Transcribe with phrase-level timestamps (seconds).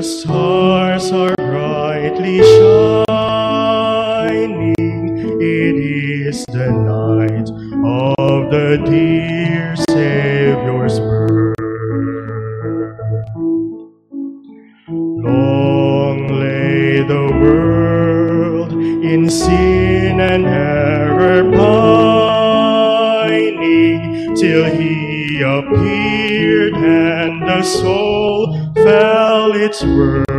[0.00, 3.04] the stars are brightly shining.
[5.38, 7.50] It is the night
[7.86, 11.54] of the dear Savior's birth.
[14.88, 22.74] Long lay the world in sin and error pining
[24.34, 28.19] till he appeared and the soul
[29.82, 30.29] whisper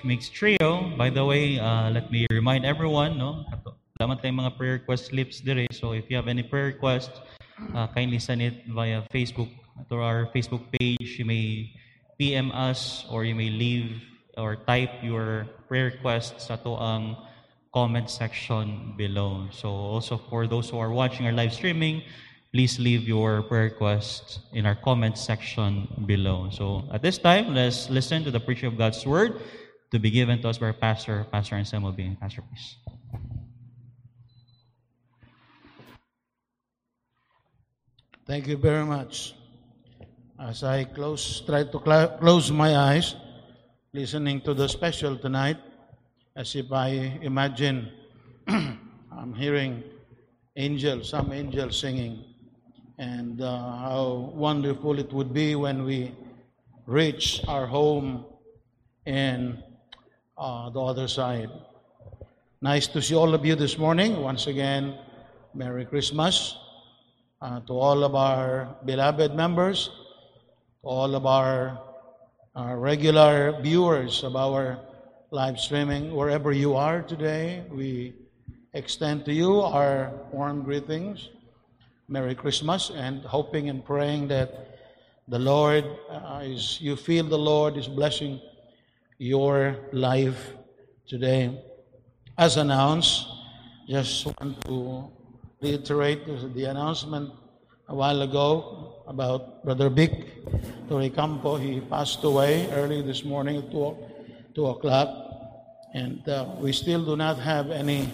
[0.00, 0.96] Mix Trio.
[0.96, 3.44] By the way, uh, let me remind everyone, no,
[4.00, 5.68] damat tayong mga prayer request slips dire.
[5.68, 7.12] So if you have any prayer request,
[7.76, 9.52] uh, kindly send it via Facebook
[9.92, 11.20] to our Facebook page.
[11.20, 11.76] You may
[12.16, 14.00] PM us or you may leave
[14.40, 17.16] or type your prayer request sa to ang
[17.76, 19.52] comment section below.
[19.52, 22.02] So also for those who are watching our live streaming,
[22.52, 26.48] please leave your prayer requests in our comment section below.
[26.52, 29.40] So at this time, let's listen to the preaching of God's word
[29.92, 32.16] to be given to us by pastor, Pastor Anselmo B.
[32.18, 32.76] Pastor, please.
[38.26, 39.34] Thank you very much.
[40.40, 43.14] As I close, try to cl- close my eyes,
[43.92, 45.58] listening to the special tonight,
[46.34, 47.92] as if I imagine
[48.48, 49.84] I'm hearing
[50.56, 52.24] angels, some angels singing,
[52.96, 56.16] and uh, how wonderful it would be when we
[56.86, 58.24] reach our home
[59.04, 59.62] in
[60.42, 61.50] uh, the other side.
[62.60, 64.20] Nice to see all of you this morning.
[64.20, 64.98] Once again,
[65.54, 66.56] Merry Christmas
[67.40, 69.90] uh, to all of our beloved members,
[70.82, 71.78] all of our
[72.56, 74.80] uh, regular viewers of our
[75.30, 78.12] live streaming, wherever you are today, we
[78.74, 81.30] extend to you our warm greetings.
[82.08, 84.50] Merry Christmas, and hoping and praying that
[85.28, 88.40] the Lord uh, is, you feel the Lord is blessing
[89.22, 90.50] your life
[91.06, 91.54] today.
[92.36, 93.28] As announced,
[93.88, 95.06] just want to
[95.62, 97.30] reiterate the announcement
[97.86, 100.42] a while ago about Brother Vic
[100.88, 101.60] Toricampo.
[101.60, 103.96] He passed away early this morning at 2,
[104.56, 105.08] 2 o'clock.
[105.94, 108.10] And uh, we still do not have any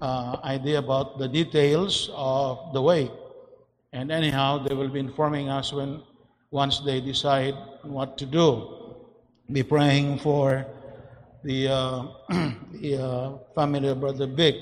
[0.00, 3.10] uh, idea about the details of the way.
[3.92, 6.00] And anyhow, they will be informing us when
[6.52, 8.81] once they decide what to do.
[9.50, 10.64] Be praying for
[11.42, 12.06] the, uh,
[12.72, 14.54] the uh, family of Brother Vic,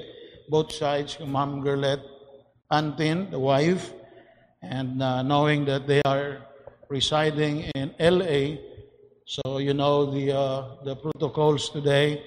[0.49, 2.00] both sides, Mom Gerlet,
[2.71, 3.93] Antin, the wife,
[4.62, 6.38] and uh, knowing that they are
[6.88, 8.56] residing in LA,
[9.27, 12.23] so you know the uh, the protocols today.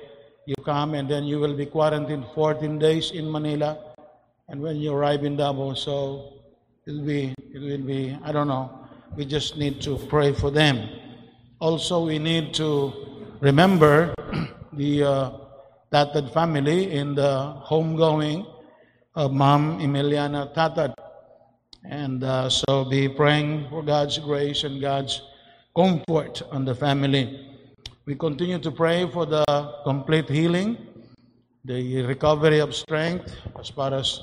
[0.45, 3.77] You come and then you will be quarantined 14 days in Manila,
[4.49, 6.33] and when you arrive in Davao, so
[6.85, 8.71] it'll be it will be I don't know.
[9.15, 10.89] We just need to pray for them.
[11.63, 12.92] Also, we need to
[13.39, 14.13] remember
[14.74, 15.31] the uh,
[15.94, 18.45] Tatad family in the homegoing
[19.15, 20.94] of Mom Emiliana Tatad.
[21.86, 25.21] And uh, so be praying for God's grace and God's
[25.74, 27.48] comfort on the family.
[28.06, 29.45] We continue to pray for the
[29.85, 30.76] complete healing,
[31.64, 34.19] the recovery of strength as far as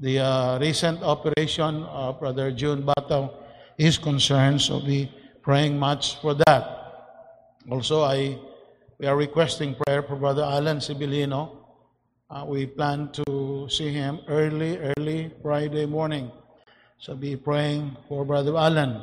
[0.00, 3.28] the uh, recent operation of Brother June Bataw
[3.76, 4.62] is concerned.
[4.62, 6.62] So be praying much for that.
[7.70, 8.38] Also, I
[8.98, 11.56] we are requesting prayer for Brother Alan Sibilino.
[12.30, 16.30] Uh, we plan to see him early, early Friday morning.
[16.98, 19.02] So be praying for Brother Alan.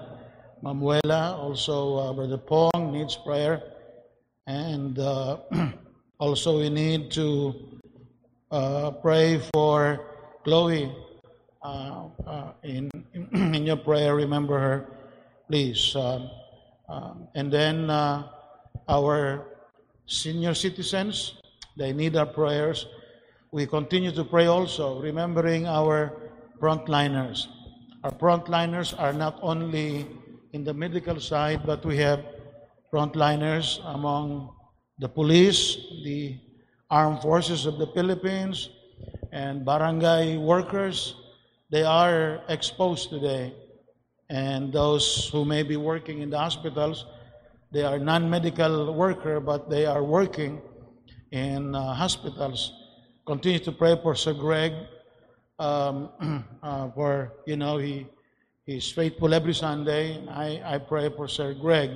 [0.63, 3.62] Mamuela, also uh, Brother Pong needs prayer.
[4.48, 5.39] And uh,
[6.19, 7.55] also we need to
[8.51, 10.00] uh, pray for
[10.46, 10.96] Chloe.
[11.62, 12.89] Uh, uh, in,
[13.34, 14.88] in your prayer, remember her,
[15.50, 15.96] please.
[15.96, 16.29] Um,
[16.88, 18.29] um, and then uh,
[18.88, 19.46] our
[20.06, 21.41] senior citizens,
[21.75, 22.86] they need our prayers.
[23.51, 26.13] We continue to pray also, remembering our
[26.62, 27.48] frontliners.
[28.03, 30.06] Our frontliners are not only
[30.53, 32.24] in the medical side, but we have
[32.94, 34.53] frontliners among
[35.00, 36.38] the police, the
[36.91, 38.70] armed forces of the Philippines,
[39.32, 41.15] and barangay workers.
[41.72, 43.53] They are exposed today.
[44.29, 47.05] And those who may be working in the hospitals,
[47.71, 50.62] they are non-medical worker, but they are working
[51.31, 52.74] in uh, hospitals.
[53.25, 54.74] Continue to pray for Sir Greg,
[55.57, 56.09] um,
[56.63, 58.07] uh, for you know he
[58.65, 60.25] he's faithful every Sunday.
[60.29, 61.91] I I pray for Sir Greg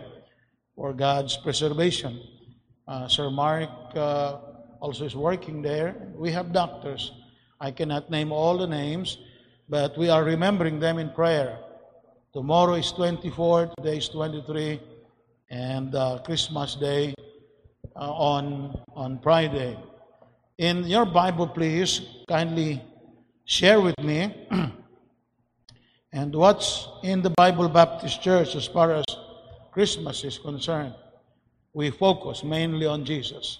[0.75, 2.19] for God's preservation.
[2.87, 4.37] Uh, Sir Mark uh,
[4.79, 5.95] also is working there.
[6.15, 7.11] We have doctors.
[7.59, 9.17] I cannot name all the names,
[9.69, 11.57] but we are remembering them in prayer.
[12.33, 14.81] Tomorrow is 24, today is 23,
[15.51, 17.13] and uh, Christmas Day
[17.95, 19.77] uh, on, on Friday.
[20.57, 22.81] In your Bible, please kindly
[23.45, 24.33] share with me
[26.11, 29.05] and what's in the Bible Baptist Church as far as
[29.71, 30.95] Christmas is concerned.
[31.71, 33.59] We focus mainly on Jesus.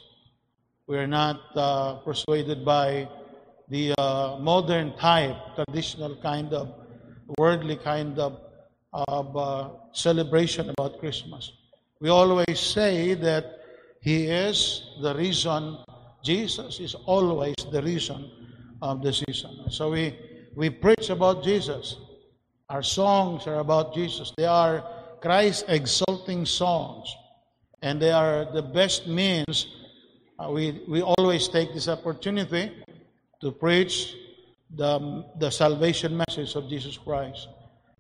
[0.88, 3.08] We're not uh, persuaded by
[3.70, 6.74] the uh, modern type, traditional kind of,
[7.38, 8.39] worldly kind of,
[8.94, 11.52] of uh, celebration about Christmas.
[12.00, 13.60] We always say that
[14.02, 15.78] He is the reason.
[16.24, 18.30] Jesus is always the reason
[18.82, 19.70] of the season.
[19.70, 20.18] So we,
[20.56, 21.98] we preach about Jesus.
[22.70, 24.32] Our songs are about Jesus.
[24.38, 24.84] They are
[25.22, 27.14] Christ exalting songs.
[27.82, 29.68] And they are the best means.
[30.40, 32.72] Uh, we, we always take this opportunity
[33.42, 34.16] to preach
[34.76, 37.48] the, the salvation message of Jesus Christ.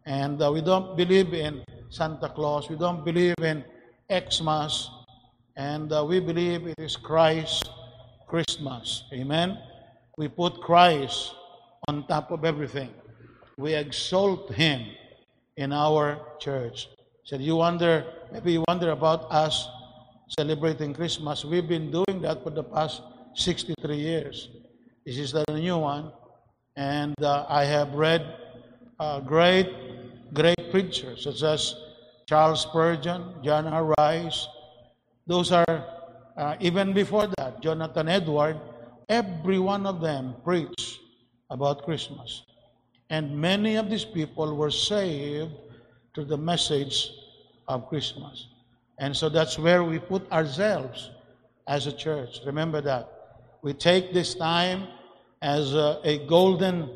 [0.05, 2.69] And uh, we don't believe in Santa Claus.
[2.69, 3.63] We don't believe in
[4.11, 4.89] Xmas.
[5.55, 7.69] And uh, we believe it is Christ
[8.27, 9.03] Christmas.
[9.13, 9.57] Amen.
[10.17, 11.33] We put Christ
[11.87, 12.89] on top of everything.
[13.57, 14.87] We exalt Him
[15.55, 16.89] in our church.
[17.23, 19.67] So you wonder, maybe you wonder about us
[20.27, 21.45] celebrating Christmas.
[21.45, 23.01] We've been doing that for the past
[23.35, 24.49] 63 years.
[25.05, 26.11] This is the new one.
[26.75, 28.25] And uh, I have read
[28.99, 29.69] uh, great
[30.73, 31.75] preachers such as
[32.25, 33.93] Charles Spurgeon, John R.
[33.99, 34.47] Rice.
[35.27, 35.85] Those are,
[36.35, 38.57] uh, even before that, Jonathan Edward.
[39.07, 40.97] Every one of them preached
[41.51, 42.41] about Christmas.
[43.11, 45.51] And many of these people were saved
[46.15, 47.11] through the message
[47.67, 48.47] of Christmas.
[48.97, 51.11] And so that's where we put ourselves
[51.67, 52.39] as a church.
[52.47, 53.05] Remember that.
[53.61, 54.87] We take this time
[55.43, 56.89] as a, a golden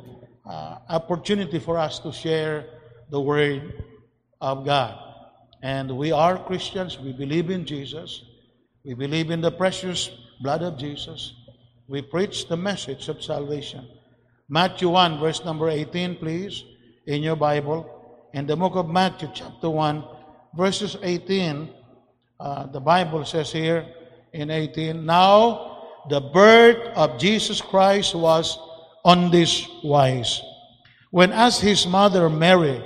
[0.49, 2.65] uh, opportunity for us to share
[3.09, 3.83] the Word
[4.41, 4.97] of God.
[5.61, 6.99] And we are Christians.
[6.99, 8.23] We believe in Jesus.
[8.83, 10.09] We believe in the precious
[10.41, 11.33] blood of Jesus.
[11.87, 13.87] We preach the message of salvation.
[14.49, 16.63] Matthew 1, verse number 18, please,
[17.05, 18.29] in your Bible.
[18.33, 20.03] In the book of Matthew, chapter 1,
[20.55, 21.69] verses 18,
[22.39, 23.85] uh, the Bible says here
[24.33, 28.57] in 18, Now the birth of Jesus Christ was
[29.03, 30.41] on this wise.
[31.11, 32.83] When as his mother Mary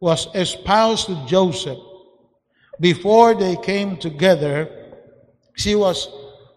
[0.00, 1.78] was espoused to Joseph,
[2.80, 4.68] before they came together,
[5.54, 6.08] she was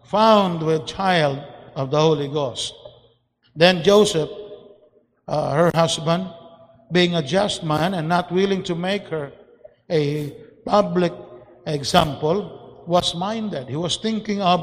[0.04, 1.42] found with child
[1.74, 2.74] of the Holy Ghost.
[3.56, 4.28] Then Joseph,
[5.26, 6.28] uh, her husband,
[6.92, 9.32] being a just man and not willing to make her
[9.88, 11.12] a public
[11.66, 13.68] example, was minded.
[13.68, 14.60] He was thinking of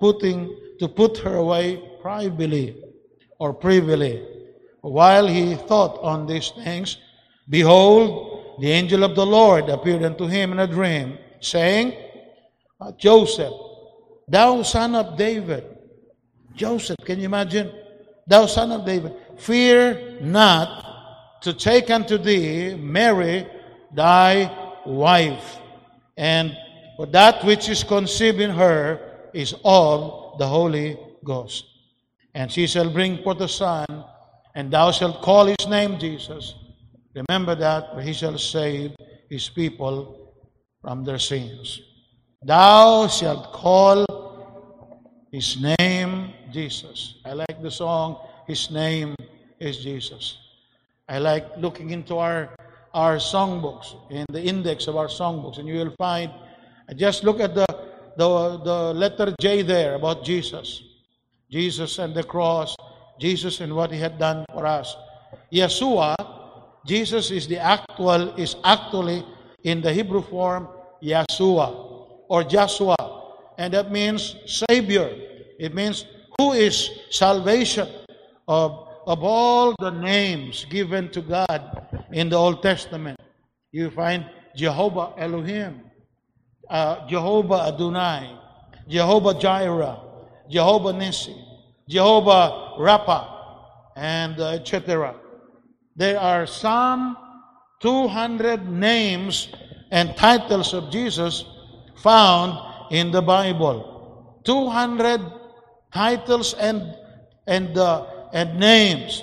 [0.00, 2.82] putting to put her away privately
[3.38, 4.26] or privily.
[4.80, 6.98] While he thought on these things,
[7.48, 11.94] behold, the angel of the Lord appeared unto him in a dream, saying,
[12.80, 13.52] uh, Joseph,
[14.28, 15.64] thou son of David,
[16.54, 17.72] Joseph, can you imagine?
[18.26, 23.46] Thou son of David, fear not to take unto thee Mary,
[23.92, 24.50] thy
[24.86, 25.58] wife,
[26.16, 26.56] and
[26.96, 29.00] for that which is conceived in her
[29.34, 31.64] is of the Holy Ghost.
[32.34, 33.86] And she shall bring forth a son,
[34.54, 36.54] and thou shalt call his name Jesus.
[37.14, 38.94] Remember that, he shall save
[39.30, 40.34] his people
[40.80, 41.80] from their sins.
[42.42, 44.04] Thou shalt call
[45.30, 47.14] his name Jesus.
[47.24, 49.16] I like the song, His name
[49.58, 50.38] is Jesus.
[51.08, 52.54] I like looking into our,
[52.92, 56.30] our songbooks, in the index of our songbooks, and you will find,
[56.96, 57.66] just look at the
[58.16, 60.82] the, the letter J there about Jesus.
[61.50, 62.76] Jesus and the cross,
[63.20, 64.96] Jesus and what he had done for us.
[65.52, 66.14] Yeshua,
[66.86, 69.24] Jesus is the actual, is actually
[69.62, 70.68] in the Hebrew form
[71.02, 72.96] Yeshua or Joshua.
[73.58, 74.36] And that means
[74.68, 75.10] Savior.
[75.58, 76.04] It means
[76.38, 77.88] who is salvation
[78.48, 83.18] of, of all the names given to God in the Old Testament.
[83.72, 85.80] You find Jehovah Elohim,
[86.68, 88.38] uh, Jehovah Adonai,
[88.88, 89.98] Jehovah Jireh,
[90.50, 91.36] Jehovah Nissi,
[91.88, 93.30] Jehovah Rapha,
[93.96, 95.14] and uh, etc.
[95.96, 97.16] There are some
[97.80, 99.48] 200 names
[99.90, 101.44] and titles of Jesus
[101.96, 102.58] found
[102.90, 104.40] in the Bible.
[104.44, 105.20] 200
[105.92, 106.94] titles and
[107.46, 109.22] and uh, and names.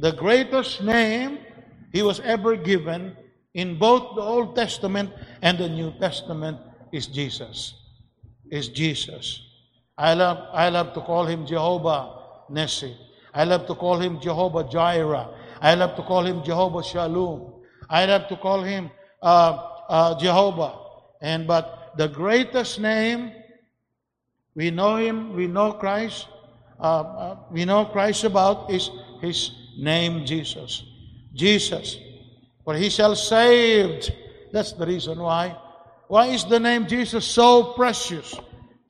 [0.00, 1.38] The greatest name
[1.92, 3.16] he was ever given
[3.54, 5.10] in both the Old Testament
[5.42, 6.58] and the New Testament
[6.92, 7.74] is Jesus.
[8.50, 9.40] Is Jesus.
[9.96, 12.96] I love, I love to call him Jehovah Nissi.
[13.34, 15.28] I love to call him Jehovah Jireh.
[15.62, 17.62] I love to call him Jehovah Shalom.
[17.88, 18.90] I love to call him
[19.22, 19.56] uh,
[19.88, 20.74] uh, Jehovah.
[21.20, 23.30] And but the greatest name,
[24.56, 26.26] we know him, we know Christ,
[26.80, 28.90] uh, uh we know Christ about is
[29.20, 30.82] his name Jesus.
[31.32, 31.96] Jesus.
[32.64, 34.10] For he shall save.
[34.52, 35.56] That's the reason why
[36.12, 38.34] why is the name Jesus so precious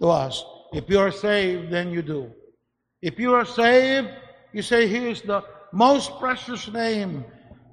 [0.00, 0.42] to us?
[0.72, 2.32] If you are saved, then you do.
[3.00, 4.08] If you are saved,
[4.52, 7.24] you say, He is the most precious name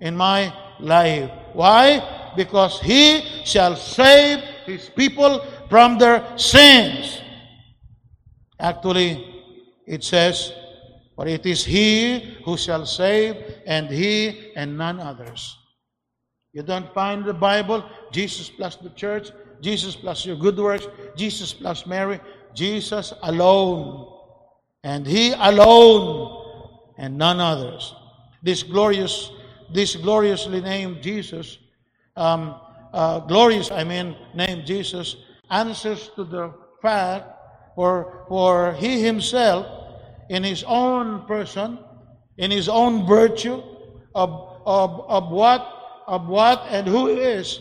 [0.01, 1.29] in my life.
[1.53, 2.31] Why?
[2.35, 7.21] Because He shall save His people from their sins.
[8.59, 9.25] Actually,
[9.87, 10.51] it says,
[11.15, 15.57] For it is he who shall save, and he and none others.
[16.53, 21.53] You don't find the Bible, Jesus plus the church, Jesus plus your good works, Jesus
[21.53, 22.19] plus Mary,
[22.53, 24.13] Jesus alone.
[24.83, 26.38] And he alone
[26.99, 27.95] and none others.
[28.43, 29.31] This glorious,
[29.73, 31.57] this gloriously named Jesus,
[32.15, 32.55] um,
[32.93, 35.15] uh, glorious, I mean, named Jesus,
[35.49, 37.25] answers to the fact
[37.75, 39.65] for, for he himself,
[40.29, 41.79] in his own person,
[42.37, 43.63] in his own virtue,
[44.13, 47.59] of, of, of what, of what and who he is,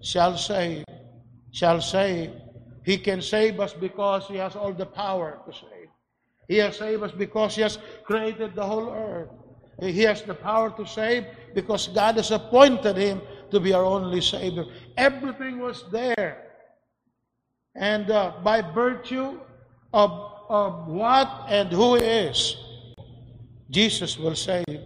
[0.00, 0.84] shall save.
[1.52, 2.30] Shall save.
[2.84, 5.75] He can save us because he has all the power to save.
[6.48, 9.28] He has saved us because he has created the whole earth.
[9.80, 14.20] He has the power to save because God has appointed him to be our only
[14.20, 14.64] Savior.
[14.96, 16.46] Everything was there.
[17.74, 19.38] And uh, by virtue
[19.92, 22.56] of, of what and who He is,
[23.70, 24.80] Jesus will save.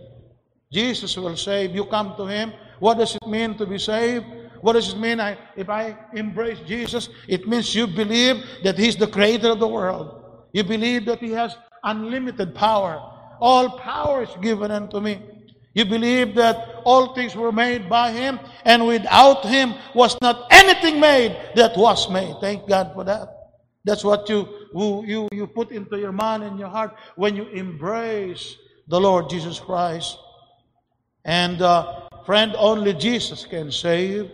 [0.73, 1.75] Jesus will save.
[1.75, 2.53] You come to Him.
[2.81, 4.25] What does it mean to be saved?
[4.61, 7.09] What does it mean I, if I embrace Jesus?
[7.29, 10.20] It means you believe that He's the creator of the world.
[10.53, 13.01] You believe that He has unlimited power.
[13.41, 15.23] All power is given unto me.
[15.75, 20.99] You believe that all things were made by Him, and without Him was not anything
[21.01, 22.35] made that was made.
[22.41, 23.29] Thank God for that.
[23.85, 28.57] That's what you, you, you put into your mind and your heart when you embrace
[28.89, 30.19] the Lord Jesus Christ.
[31.25, 34.31] And uh, friend, only Jesus can save.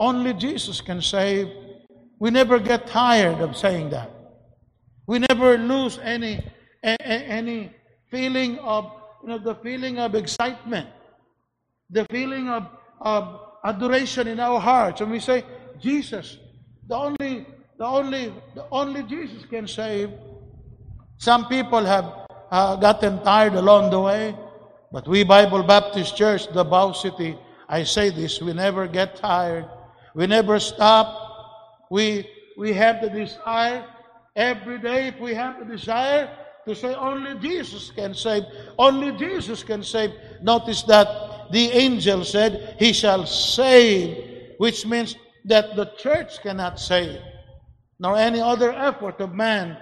[0.00, 1.48] Only Jesus can save.
[2.20, 4.10] We never get tired of saying that.
[5.08, 6.44] We never lose any,
[6.82, 7.72] any
[8.10, 8.92] feeling of
[9.22, 10.86] you know, the feeling of excitement,
[11.88, 12.68] the feeling of,
[13.00, 15.00] of adoration in our hearts.
[15.00, 15.44] And we say,
[15.80, 16.36] Jesus,
[16.86, 17.46] the only,
[17.78, 20.10] the only, the only Jesus can save.
[21.16, 24.36] Some people have uh, gotten tired along the way,
[24.92, 27.34] but we Bible Baptist Church, Davao City,
[27.66, 29.64] I say this, we never get tired.
[30.14, 31.86] We never stop.
[31.90, 33.86] We, we have the desire
[34.38, 36.30] every day, if we have the desire,
[36.66, 38.44] to say only Jesus can save.
[38.78, 40.12] Only Jesus can save.
[40.42, 47.20] Notice that the angel said, He shall save, which means that the church cannot save,
[47.98, 49.76] nor any other effort of man.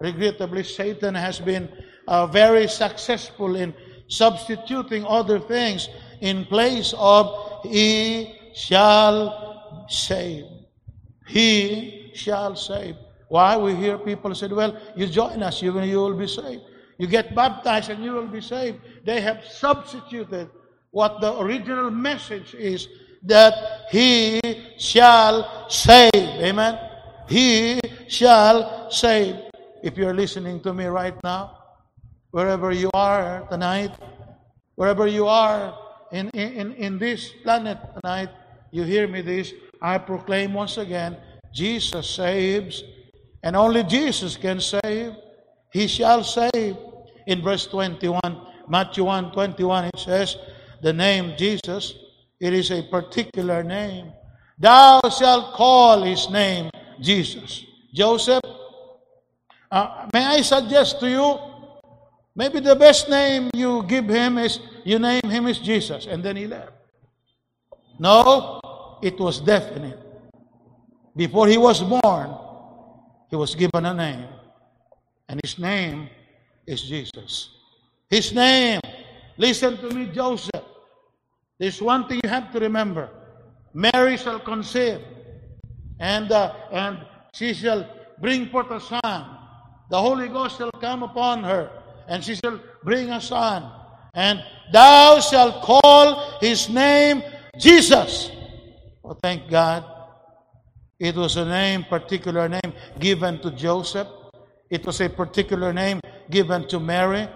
[0.00, 1.68] Regrettably, Satan has been
[2.08, 3.74] uh, very successful in
[4.08, 5.88] substituting other things
[6.20, 10.44] in place of He shall save.
[11.26, 12.96] He shall save.
[13.32, 13.56] Why?
[13.56, 16.64] We hear people say, well, you join us, you, you will be saved.
[16.98, 18.80] You get baptized and you will be saved.
[19.06, 20.50] They have substituted
[20.90, 22.88] what the original message is
[23.22, 24.38] that He
[24.76, 26.12] shall save.
[26.12, 26.78] Amen?
[27.26, 29.36] He shall save.
[29.82, 31.56] If you're listening to me right now,
[32.32, 33.92] wherever you are tonight,
[34.74, 35.72] wherever you are
[36.12, 38.28] in, in, in this planet tonight,
[38.72, 41.16] you hear me this, I proclaim once again,
[41.50, 42.84] Jesus saves
[43.42, 45.14] and only Jesus can save.
[45.72, 46.76] He shall save.
[47.26, 48.20] In verse 21,
[48.68, 50.36] Matthew 1 21, it says,
[50.82, 51.94] The name Jesus,
[52.40, 54.12] it is a particular name.
[54.58, 57.64] Thou shalt call his name Jesus.
[57.92, 58.42] Joseph,
[59.70, 61.38] uh, may I suggest to you,
[62.34, 66.36] maybe the best name you give him is, you name him is Jesus, and then
[66.36, 66.72] he left.
[67.98, 68.60] No,
[69.02, 69.98] it was definite.
[71.14, 72.34] Before he was born,
[73.32, 74.28] he was given a name.
[75.26, 76.10] And his name
[76.66, 77.48] is Jesus.
[78.10, 78.78] His name,
[79.38, 80.62] listen to me, Joseph.
[81.58, 83.08] There's one thing you have to remember.
[83.72, 85.00] Mary shall conceive,
[85.98, 86.98] and, uh, and
[87.32, 87.88] she shall
[88.20, 89.24] bring forth a son.
[89.88, 91.70] The Holy Ghost shall come upon her,
[92.08, 93.64] and she shall bring a son.
[94.12, 97.22] And thou shalt call his name
[97.58, 98.30] Jesus.
[99.02, 99.91] Oh, thank God.
[100.98, 104.08] It was a name, particular name given to Joseph.
[104.70, 106.00] It was a particular name
[106.30, 107.28] given to Mary.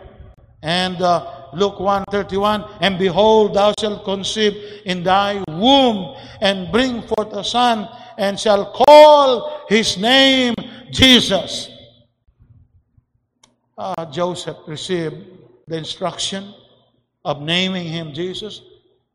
[0.62, 7.32] And uh, Luke 131, and behold, thou shalt conceive in thy womb and bring forth
[7.32, 7.88] a son,
[8.18, 10.54] and shall call his name
[10.90, 11.70] Jesus.
[13.76, 15.16] Uh, Joseph received
[15.66, 16.54] the instruction
[17.24, 18.62] of naming him Jesus.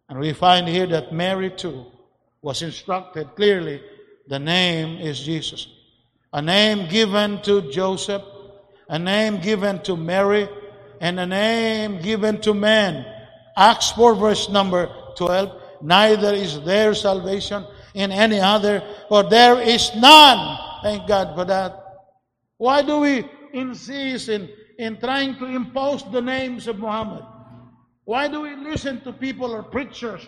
[0.10, 1.86] And we find here that Mary too
[2.42, 3.82] was instructed clearly
[4.28, 5.68] the name is Jesus.
[6.34, 8.22] A name given to Joseph,
[8.88, 10.48] a name given to Mary,
[11.02, 13.06] and a name given to men.
[13.58, 15.62] Acts 4 verse number 12.
[15.82, 20.58] Neither is there salvation in any other, for there is none.
[20.84, 21.78] Thank God for that.
[22.58, 27.26] Why do we insist in, in trying to impose the names of Muhammad?
[28.06, 30.26] Why do we listen to people or preachers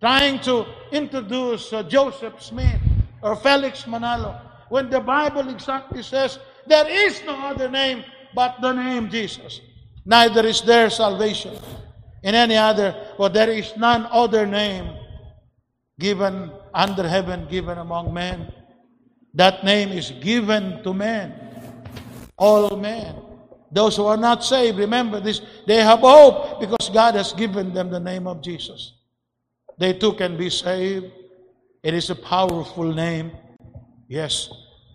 [0.00, 2.80] trying to introduce uh, Joseph Smith
[3.22, 8.04] or Felix Manalo when the Bible exactly says there is no other name
[8.34, 9.60] but the name Jesus?
[10.04, 11.56] Neither is there salvation
[12.22, 14.96] in any other, for there is none other name
[15.98, 18.52] given under heaven, given among men.
[19.34, 21.34] That name is given to men,
[22.36, 23.16] all men.
[23.70, 27.90] Those who are not saved, remember this, they have hope because God has given them
[27.90, 28.94] the name of Jesus.
[29.78, 31.06] They too can be saved.
[31.82, 33.30] It is a powerful name.
[34.08, 34.50] Yes,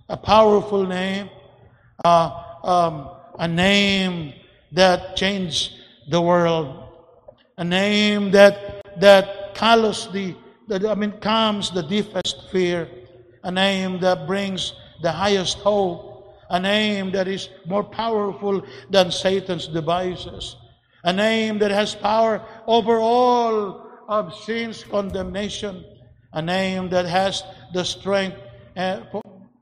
[0.09, 1.29] a powerful name.
[2.03, 4.33] Uh, um, a name
[4.73, 5.71] that changed
[6.09, 6.83] the world.
[7.57, 10.35] A name that that callous the,
[10.69, 12.89] I mean calms the deepest fear.
[13.43, 16.35] A name that brings the highest hope.
[16.49, 20.57] A name that is more powerful than Satan's devices.
[21.05, 25.85] A name that has power over all of sin's condemnation.
[26.33, 27.43] A name that has
[27.73, 28.37] the strength,
[28.75, 29.01] uh,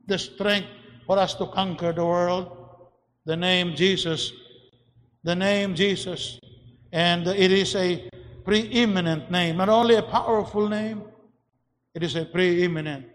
[0.08, 0.68] the strength
[1.06, 2.58] for us to conquer the world.
[3.26, 4.32] The name Jesus.
[5.24, 6.40] The name Jesus.
[6.92, 8.10] And it is a
[8.44, 11.04] preeminent name, not only a powerful name,
[11.94, 13.06] it is a preeminent.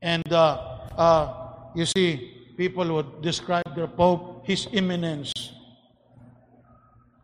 [0.00, 5.32] And uh, uh, you see, people would describe their Pope, His Eminence.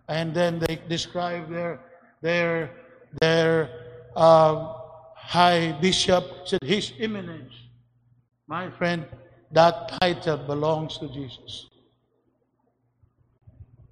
[0.09, 1.81] And then they describe their
[2.21, 2.73] their
[3.21, 3.80] their
[4.17, 4.75] uh,
[5.15, 7.53] High Bishop said, His Eminence.
[8.47, 9.05] My friend,
[9.53, 11.69] that title belongs to Jesus.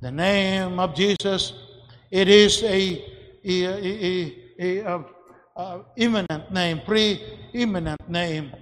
[0.01, 1.53] The name of Jesus,
[2.11, 3.05] it is a,
[3.45, 5.05] a, a, a,
[5.57, 8.53] a, imminent name, pre-eminent name.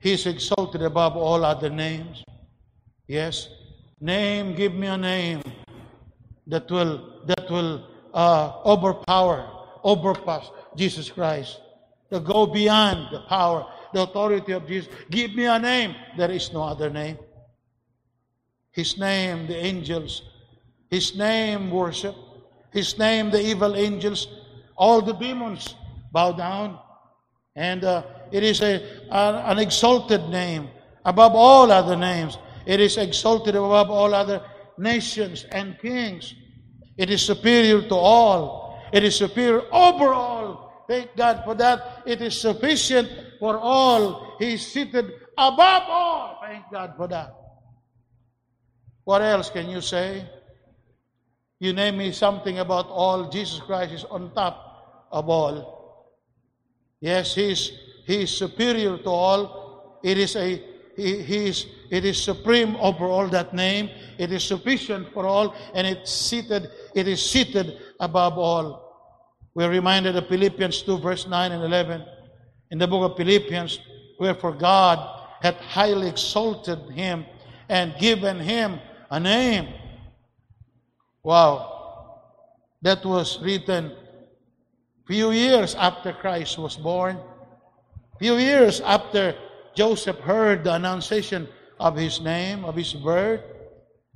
[0.00, 2.22] He is exalted above all other names.
[3.08, 3.48] Yes,
[4.00, 5.42] name, give me a name
[6.46, 9.48] that will that will uh, overpower,
[9.86, 11.60] overpass Jesus Christ,
[12.10, 14.92] to go beyond the power, the authority of Jesus.
[15.10, 15.94] Give me a name.
[16.18, 17.18] There is no other name.
[18.72, 20.22] His name, the angels
[20.90, 22.14] his name worship.
[22.72, 24.28] His name, the evil angels,
[24.76, 25.74] all the demons
[26.12, 26.78] bow down.
[27.54, 30.68] And uh, it is a, an exalted name
[31.04, 32.38] above all other names.
[32.66, 34.42] It is exalted above all other
[34.78, 36.34] nations and kings.
[36.96, 38.65] It is superior to all.
[38.92, 40.84] It is superior over all.
[40.88, 42.02] Thank God for that.
[42.06, 44.36] It is sufficient for all.
[44.38, 46.38] He is seated above all.
[46.42, 47.34] Thank God for that.
[49.04, 50.28] What else can you say?
[51.58, 53.28] You name me something about all.
[53.30, 56.12] Jesus Christ is on top of all.
[57.00, 57.72] Yes, He is,
[58.06, 60.00] he is superior to all.
[60.02, 60.62] It is a
[60.96, 63.90] he, he is it is supreme over all that name.
[64.18, 68.82] It is sufficient for all, and it's seated, it is seated above all.
[69.54, 72.04] We're reminded of Philippians 2, verse 9 and 11.
[72.70, 73.78] In the book of Philippians,
[74.18, 74.98] wherefore God
[75.40, 77.24] hath highly exalted him
[77.68, 78.80] and given him
[79.10, 79.68] a name
[81.26, 82.22] Wow.
[82.82, 83.90] That was written
[85.08, 87.18] few years after Christ was born.
[88.20, 89.34] Few years after
[89.74, 91.48] Joseph heard the annunciation
[91.80, 93.42] of his name, of his birth.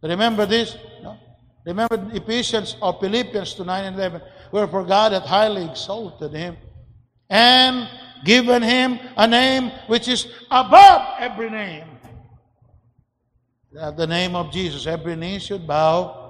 [0.00, 0.76] Remember this?
[1.02, 1.18] No?
[1.66, 4.22] Remember Ephesians or Philippians 2 9 and 11.
[4.52, 6.56] Wherefore God hath highly exalted him
[7.28, 7.88] and
[8.24, 11.86] given him a name which is above every name.
[13.72, 16.20] The name of Jesus, every knee should bow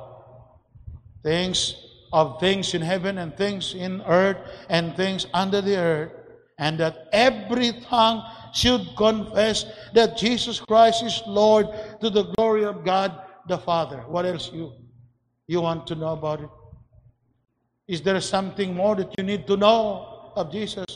[1.23, 1.75] things
[2.12, 4.37] of things in heaven and things in earth
[4.69, 6.12] and things under the earth,
[6.59, 9.64] and that every tongue should confess
[9.95, 11.69] that Jesus Christ is Lord
[12.01, 13.99] to the glory of God the Father.
[14.09, 14.73] What else you
[15.51, 16.51] you want to know about it?
[17.89, 20.87] Is there something more that you need to know of Jesus?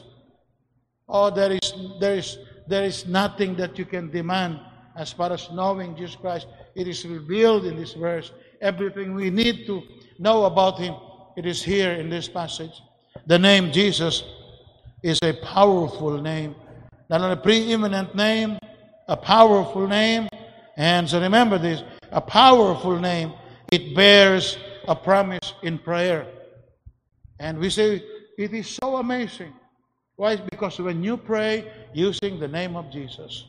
[1.09, 2.39] Oh, there is there is
[2.69, 4.61] there is nothing that you can demand
[4.97, 6.47] as far as knowing Jesus Christ.
[6.77, 8.31] It is revealed in this verse.
[8.61, 9.83] Everything we need to
[10.21, 10.95] know about him,
[11.37, 12.81] it is here in this passage.
[13.27, 14.23] The name Jesus
[15.03, 16.55] is a powerful name,
[17.11, 18.59] not a preeminent name,
[19.09, 20.29] a powerful name.
[20.77, 23.33] And so remember this a powerful name,
[23.75, 24.57] it bears
[24.87, 26.27] a promise in prayer.
[27.41, 28.03] And we say
[28.39, 29.53] it is so amazing.
[30.17, 30.37] Why?
[30.37, 33.45] Because when you pray using the name of Jesus,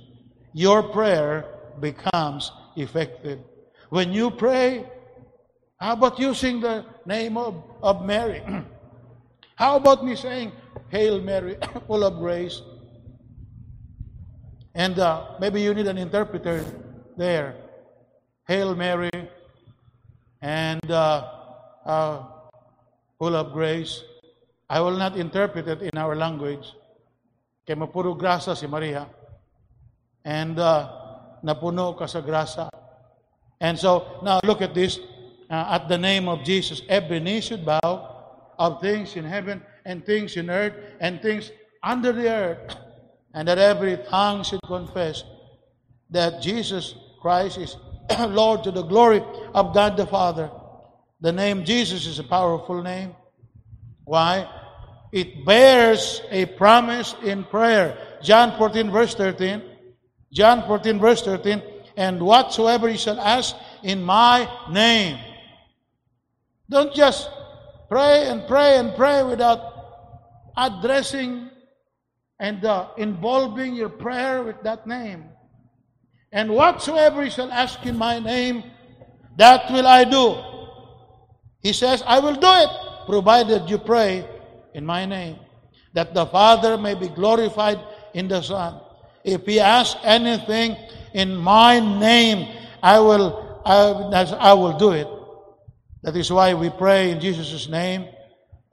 [0.53, 1.45] your prayer
[1.79, 3.39] becomes effective.
[3.89, 4.85] When you pray
[5.77, 8.41] how about using the name of, of Mary?
[9.55, 10.51] How about me saying,
[10.89, 11.57] Hail Mary,
[11.87, 12.61] full of grace?
[14.73, 16.63] And uh, maybe you need an interpreter
[17.17, 17.55] there.
[18.47, 19.11] Hail Mary,
[20.41, 21.27] and uh,
[21.85, 22.23] uh,
[23.19, 24.03] full of grace.
[24.69, 26.65] I will not interpret it in our language.
[27.65, 27.77] Kaya
[28.17, 29.07] grasa si Maria.
[30.23, 30.89] And uh,
[31.43, 32.69] napuno ka sa grasa.
[33.61, 34.99] And so, now look at this.
[35.49, 38.15] Uh, at the name of Jesus, every knee should bow
[38.57, 41.51] of things in heaven and things in earth and things
[41.83, 42.75] under the earth.
[43.33, 45.23] And that every tongue should confess
[46.09, 47.77] that Jesus Christ is
[48.19, 49.21] Lord to the glory
[49.53, 50.49] of God the Father.
[51.21, 53.15] The name Jesus is a powerful name.
[54.03, 54.47] Why?
[55.11, 57.97] It bears a promise in prayer.
[58.21, 59.61] John 14, verse 13.
[60.31, 61.61] John 14, verse 13.
[61.97, 65.17] And whatsoever you shall ask in my name.
[66.69, 67.29] Don't just
[67.89, 71.49] pray and pray and pray without addressing
[72.39, 75.29] and uh, involving your prayer with that name.
[76.35, 78.65] And whatsoever you shall ask in my name,
[79.37, 80.35] that will I do.
[81.61, 82.69] He says, I will do it,
[83.07, 84.27] provided you pray
[84.73, 85.39] in my name,
[85.93, 87.79] that the Father may be glorified
[88.13, 88.81] in the Son.
[89.23, 90.75] If he asks anything
[91.13, 95.07] in my name, I will, I, I will do it.
[96.03, 98.09] That is why we pray in Jesus' name.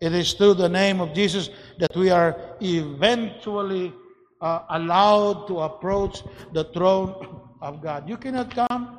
[0.00, 1.48] It is through the name of Jesus
[1.78, 3.94] that we are eventually
[4.40, 8.08] uh, allowed to approach the throne of God.
[8.08, 8.98] You cannot come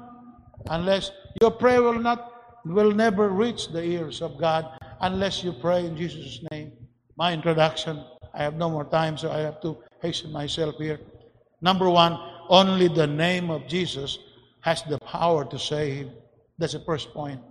[0.69, 2.31] unless your prayer will not
[2.65, 4.65] will never reach the ears of God
[5.01, 6.71] unless you pray in Jesus' name.
[7.17, 8.03] My introduction.
[8.33, 10.99] I have no more time, so I have to hasten myself here.
[11.61, 12.17] Number one,
[12.49, 14.17] only the name of Jesus
[14.61, 16.09] has the power to save.
[16.57, 17.41] That's the first point.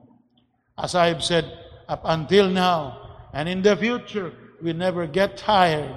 [0.79, 1.45] As I've said
[1.89, 5.97] up until now, and in the future, we never get tired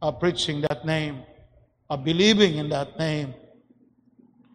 [0.00, 1.22] of preaching that name,
[1.88, 3.34] of believing in that name.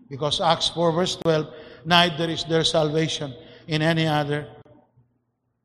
[0.10, 1.54] Because Acts 4 verse 12,
[1.86, 3.34] neither is there salvation
[3.68, 4.48] in any other.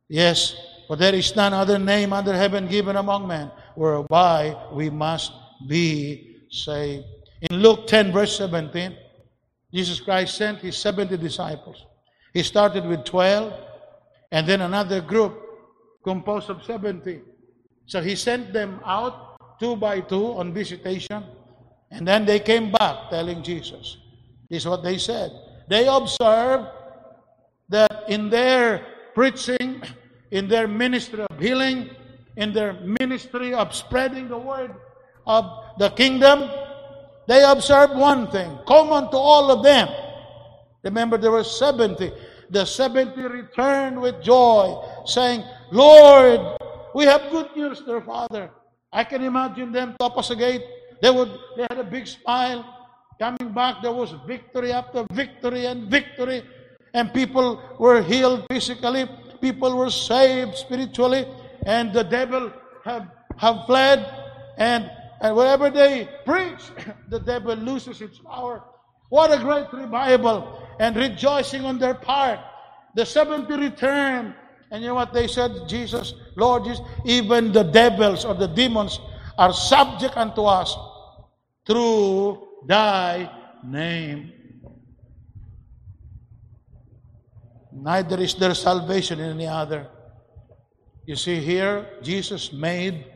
[0.08, 5.32] Yes, for there is none other name under heaven given among men whereby we must
[5.66, 7.04] be saved.
[7.50, 8.96] In Luke 10 verse 17,
[9.72, 11.86] Jesus Christ sent his 70 disciples.
[12.34, 13.52] He started with 12
[14.32, 15.40] and then another group
[16.04, 17.20] composed of 70.
[17.86, 21.24] So he sent them out two by two on visitation
[21.90, 23.98] and then they came back telling Jesus.
[24.52, 25.32] Is what they said.
[25.66, 26.68] They observed
[27.70, 28.84] that in their
[29.14, 29.80] preaching,
[30.30, 31.88] in their ministry of healing,
[32.36, 34.74] in their ministry of spreading the word
[35.26, 36.50] of the kingdom,
[37.26, 39.88] they observed one thing common to all of them.
[40.84, 42.12] Remember, there were 70.
[42.50, 46.58] The 70 returned with joy, saying, Lord,
[46.94, 48.50] we have good news, dear Father.
[48.92, 50.62] I can imagine them top us a gate.
[51.00, 52.81] They would they had a big smile.
[53.22, 56.42] Coming back, there was victory after victory and victory.
[56.92, 59.08] And people were healed physically.
[59.40, 61.28] People were saved spiritually.
[61.64, 62.52] And the devil
[62.84, 63.06] have,
[63.36, 64.04] have fled.
[64.58, 66.58] And, and wherever they preach,
[67.10, 68.64] the devil loses its power.
[69.08, 72.40] What a great revival and rejoicing on their part.
[72.96, 74.34] The 70 returned.
[74.72, 75.68] And you know what they said?
[75.68, 78.98] Jesus, Lord Jesus, even the devils or the demons
[79.38, 80.76] are subject unto us
[81.64, 83.30] through thy
[83.64, 84.32] name.
[87.72, 89.88] Neither is there salvation in any other.
[91.06, 93.06] You see here, Jesus made,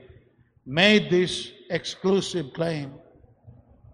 [0.64, 2.94] made this exclusive claim.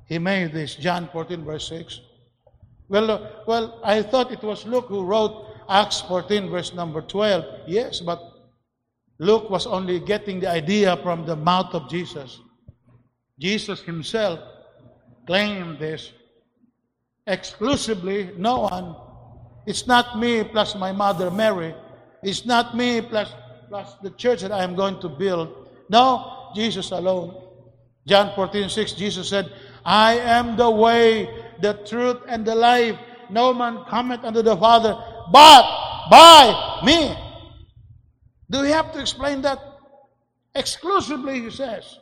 [0.07, 2.01] He made this, John 14, verse 6.
[2.89, 7.45] Well, uh, well, I thought it was Luke who wrote Acts 14, verse number 12.
[7.67, 8.21] Yes, but
[9.19, 12.41] Luke was only getting the idea from the mouth of Jesus.
[13.39, 14.41] Jesus himself
[15.33, 16.13] claim this
[17.27, 18.29] exclusively.
[18.37, 18.95] No one.
[19.65, 21.75] It's not me plus my mother Mary.
[22.23, 23.33] It's not me plus,
[23.71, 25.49] plus the church that I am going to build.
[25.89, 27.33] No, Jesus alone.
[28.07, 29.51] John 14, 6, Jesus said,
[29.87, 31.27] I am the way,
[31.63, 32.99] the truth, and the life.
[33.31, 34.93] No man cometh unto the Father
[35.33, 35.65] but
[36.11, 37.17] by me.
[38.51, 39.59] Do we have to explain that?
[40.55, 41.99] Exclusively, he says.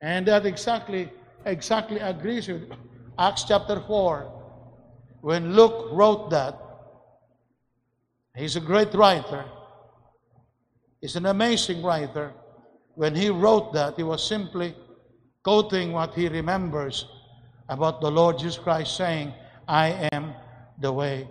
[0.00, 1.10] And that exactly
[1.46, 2.70] exactly agrees with
[3.18, 4.30] Acts chapter 4.
[5.20, 6.58] When Luke wrote that,
[8.36, 9.44] he's a great writer.
[11.00, 12.32] He's an amazing writer.
[12.94, 14.74] When he wrote that, he was simply
[15.42, 17.06] quoting what he remembers
[17.68, 19.32] about the Lord Jesus Christ saying,
[19.66, 20.34] I am
[20.80, 21.28] the way.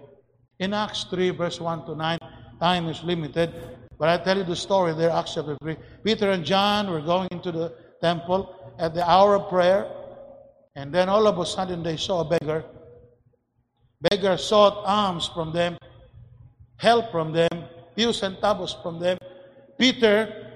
[0.59, 2.17] In Acts 3, verse 1 to 9,
[2.59, 3.53] time is limited,
[3.99, 5.75] but I tell you the story there, Acts chapter 3.
[6.03, 9.89] Peter and John were going into the temple at the hour of prayer.
[10.75, 12.65] And then all of a sudden they saw a beggar
[14.03, 15.77] Beggars sought alms from them,
[16.75, 17.63] help from them,
[17.95, 19.17] few centavos from them.
[19.79, 20.51] Peter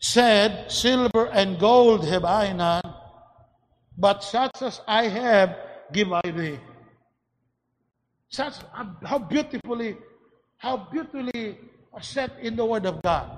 [0.00, 2.94] said, Silver and gold have I none,
[3.98, 5.54] but such as I have
[5.92, 6.58] give I thee.
[8.30, 8.54] Such
[9.04, 9.98] how beautifully,
[10.56, 11.58] how beautifully
[12.00, 13.30] set in the Word of God.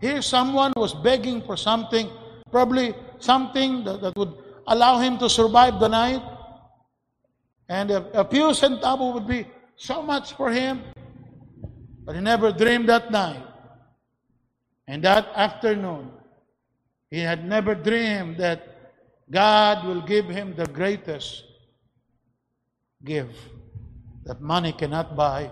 [0.00, 2.10] Here, someone was begging for something,
[2.50, 4.34] probably something that, that would
[4.68, 6.22] allow him to survive the night.
[7.68, 10.82] And a, a few centavos would be so much for him.
[12.04, 13.44] But he never dreamed that night.
[14.86, 16.10] And that afternoon,
[17.10, 18.92] he had never dreamed that
[19.30, 21.44] God will give him the greatest
[23.04, 23.36] gift
[24.24, 25.50] that money cannot buy.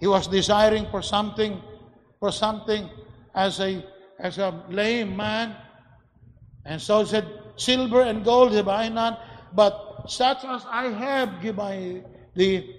[0.00, 1.60] He was desiring for something,
[2.18, 2.90] for something
[3.34, 3.84] as a
[4.18, 5.56] as a lame man.
[6.64, 7.26] And so said,
[7.60, 9.16] Silver and gold have I none,
[9.54, 12.02] but such as I have give I
[12.34, 12.76] thee.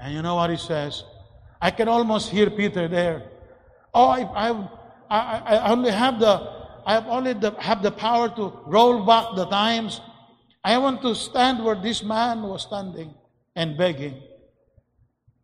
[0.00, 1.04] And you know what he says?
[1.60, 3.30] I can almost hear Peter there.
[3.92, 4.68] Oh, I, I,
[5.10, 9.34] I, I only have the I have only the, have the power to roll back
[9.34, 10.00] the times.
[10.62, 13.12] I want to stand where this man was standing
[13.56, 14.22] and begging.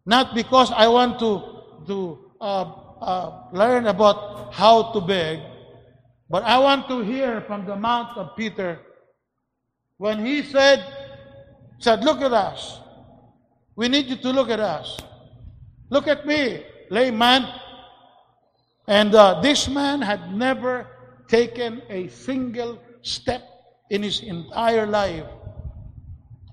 [0.07, 1.43] Not because I want to,
[1.89, 2.63] to uh,
[3.03, 5.41] uh, learn about how to beg,
[6.33, 8.81] but I want to hear from the mouth of Peter
[9.99, 10.83] when he said,
[11.79, 12.81] said, look at us.
[13.77, 14.97] We need you to look at us.
[15.91, 17.45] Look at me, layman.
[18.89, 20.87] And uh, this man had never
[21.29, 23.43] taken a single step
[23.91, 25.27] in his entire life.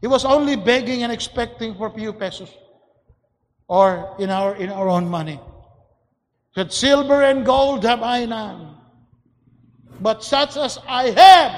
[0.01, 2.53] He was only begging and expecting for few pesos
[3.69, 5.39] or in our, in our own money.
[6.53, 8.68] Said, Silver and gold have I none,
[10.01, 11.51] but such as I have,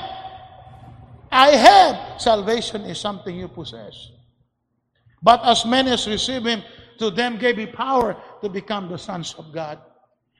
[1.31, 2.21] I have.
[2.21, 4.11] Salvation is something you possess.
[5.21, 6.63] But as many as receive him,
[6.99, 9.79] to them gave he power to become the sons of God.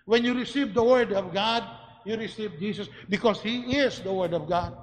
[0.05, 1.63] When you receive the word of God,
[2.05, 4.75] you receive Jesus because he is the word of God.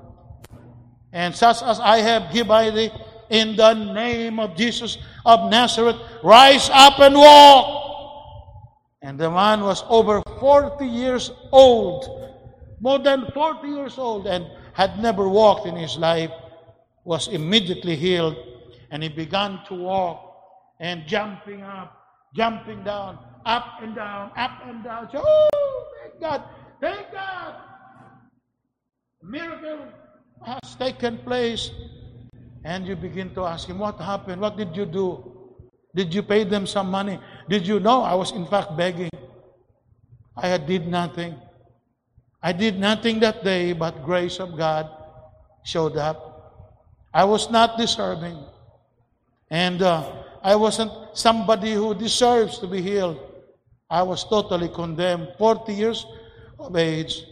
[1.12, 2.90] And such as I have give I thee
[3.30, 7.84] in the name of Jesus of Nazareth, rise up and walk.
[9.02, 12.37] And the man was over 40 years old,
[12.80, 16.30] more than 40 years old, and had never walked in his life,
[17.04, 18.36] was immediately healed,
[18.90, 20.36] and he began to walk
[20.80, 21.96] and jumping up,
[22.34, 25.08] jumping down, up and down, up and down.
[25.10, 26.42] So, oh, thank God,
[26.80, 27.54] thank God.
[29.22, 29.88] Miracle
[30.44, 31.70] has taken place.
[32.64, 34.40] And you begin to ask him, What happened?
[34.40, 35.24] What did you do?
[35.94, 37.18] Did you pay them some money?
[37.48, 39.10] Did you know I was in fact begging?
[40.36, 41.34] I did nothing.
[42.42, 44.88] I did nothing that day, but grace of God
[45.64, 46.28] showed up.
[47.12, 48.38] I was not deserving.
[49.50, 53.18] And uh, I wasn't somebody who deserves to be healed.
[53.90, 56.06] I was totally condemned, 40 years
[56.58, 57.24] of age.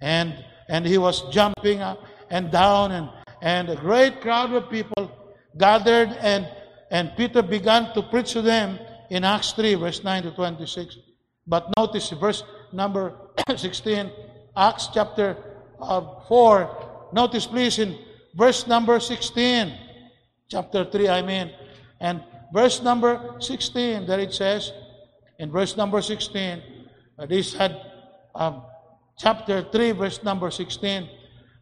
[0.00, 3.10] And, and he was jumping up and down, and,
[3.42, 5.10] and a great crowd of people
[5.58, 6.48] gathered, and,
[6.90, 8.78] and Peter began to preach to them
[9.10, 10.96] in Acts 3, verse 9 to 26.
[11.46, 13.14] But notice verse number
[13.56, 14.10] 16,
[14.56, 15.36] Acts chapter
[15.80, 17.10] uh, 4.
[17.12, 17.98] Notice, please, in
[18.34, 19.72] verse number 16,
[20.48, 21.50] chapter 3, I mean,
[22.00, 22.22] and
[22.52, 24.72] verse number 16, there it says,
[25.38, 26.62] in verse number 16,
[27.18, 27.80] uh, this had
[28.34, 28.62] um,
[29.18, 31.08] chapter 3, verse number 16,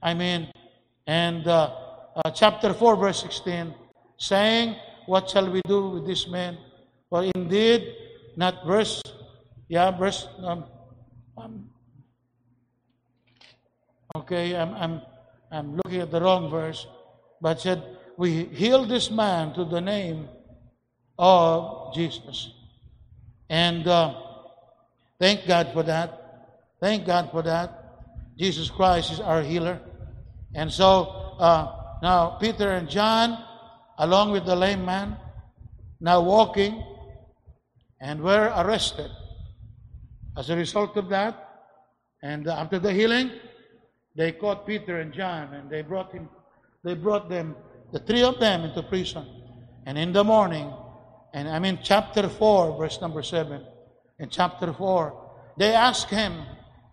[0.03, 0.51] I mean,
[1.07, 1.75] and uh,
[2.17, 3.75] uh, chapter 4, verse 16,
[4.19, 4.77] saying,
[5.07, 6.59] What shall we do with this man?
[7.09, 7.95] For indeed,
[8.37, 9.03] not verse,
[9.69, 10.65] yeah, verse, um,
[11.37, 11.70] um,
[14.17, 15.03] okay, I'm, I'm,
[15.51, 16.87] I'm looking at the wrong verse,
[17.41, 17.83] but said,
[18.17, 20.29] We healed this man to the name
[21.19, 22.53] of Jesus.
[23.49, 24.15] And uh,
[25.19, 26.21] thank God for that.
[26.81, 28.37] Thank God for that.
[28.39, 29.81] Jesus Christ is our healer.
[30.55, 33.39] And so uh, now Peter and John,
[33.99, 35.17] along with the lame man,
[36.01, 36.83] now walking,
[38.01, 39.11] and were arrested.
[40.37, 41.37] As a result of that,
[42.23, 43.31] and after the healing,
[44.17, 46.29] they caught Peter and John, and they brought him.
[46.83, 47.57] They brought them,
[47.93, 49.27] the three of them, into prison.
[49.87, 50.73] And in the morning,
[51.33, 53.65] and I mean chapter 4, verse number 7.
[54.19, 56.45] In chapter 4, they ask him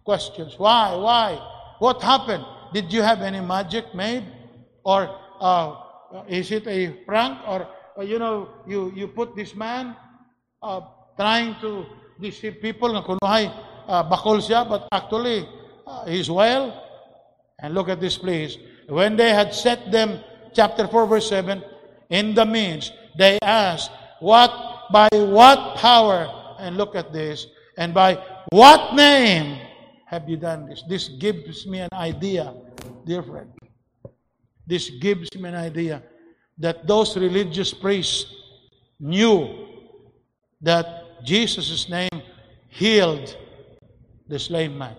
[0.05, 0.55] questions.
[0.57, 0.95] Why?
[0.95, 1.35] Why?
[1.79, 2.45] What happened?
[2.73, 4.25] Did you have any magic made?
[4.83, 5.75] Or uh,
[6.27, 7.39] is it a prank?
[7.47, 9.95] Or, uh, you know, you, you put this man
[10.61, 10.81] uh,
[11.17, 11.85] trying to
[12.19, 13.51] deceive people na kunuhay
[13.87, 15.47] uh, but actually
[15.85, 16.86] uh, he's well.
[17.59, 18.57] And look at this, please.
[18.87, 20.19] When they had set them,
[20.53, 21.63] chapter 4, verse 7,
[22.09, 24.51] in the midst, they asked, What
[24.91, 26.55] by what power?
[26.59, 27.47] And look at this.
[27.77, 28.15] And by
[28.49, 29.59] what name
[30.05, 30.83] have you done this?
[30.87, 32.53] This gives me an idea,
[33.05, 33.51] dear friend.
[34.65, 36.03] This gives me an idea
[36.57, 38.25] that those religious priests
[38.99, 39.67] knew
[40.61, 42.21] that Jesus' name
[42.67, 43.35] healed
[44.27, 44.95] the slain man.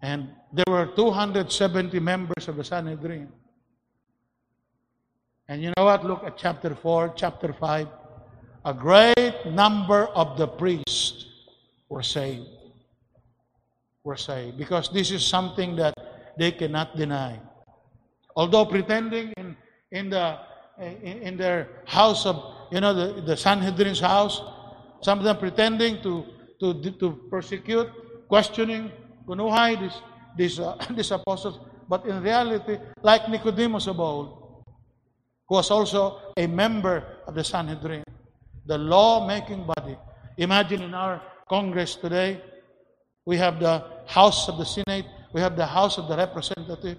[0.00, 3.28] And there were 270 members of the Sanhedrin.
[5.48, 6.04] And you know what?
[6.04, 7.88] Look at chapter 4, chapter 5.
[8.64, 11.26] A great number of the priests
[11.88, 12.48] were saved.
[14.04, 14.58] Were saved.
[14.58, 15.94] Because this is something that
[16.38, 17.40] they cannot deny.
[18.36, 19.56] Although pretending in,
[19.90, 20.38] in, the,
[20.78, 24.40] in, in their house of, you know, the, the Sanhedrin's house,
[25.00, 26.24] some of them pretending to,
[26.60, 27.88] to, to persecute,
[28.28, 28.92] questioning,
[29.26, 30.00] kunuhay, this,
[30.36, 31.60] this, uh, these apostles.
[31.88, 34.64] But in reality, like Nicodemus of old,
[35.48, 38.04] who was also a member of the Sanhedrin,
[38.66, 39.98] the law-making body.
[40.38, 42.40] Imagine in our Congress today,
[43.26, 46.98] we have the House of the Senate, we have the House of the Representative.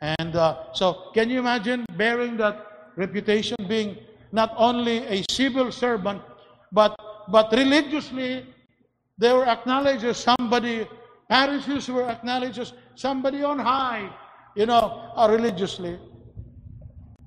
[0.00, 3.96] And uh, so, can you imagine bearing that reputation, being
[4.32, 6.22] not only a civil servant,
[6.72, 6.96] but
[7.28, 8.46] but religiously,
[9.18, 10.86] they were acknowledged as somebody.
[11.28, 14.10] Pharisees were acknowledged as somebody on high,
[14.54, 15.98] you know, uh, religiously.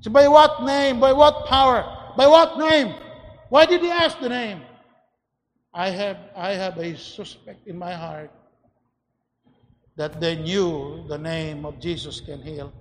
[0.01, 0.99] So, by what name?
[0.99, 2.13] By what power?
[2.15, 2.95] By what name?
[3.49, 4.61] Why did he ask the name?
[5.73, 8.31] I have I have a suspect in my heart
[9.95, 12.71] that they knew the name of Jesus can heal.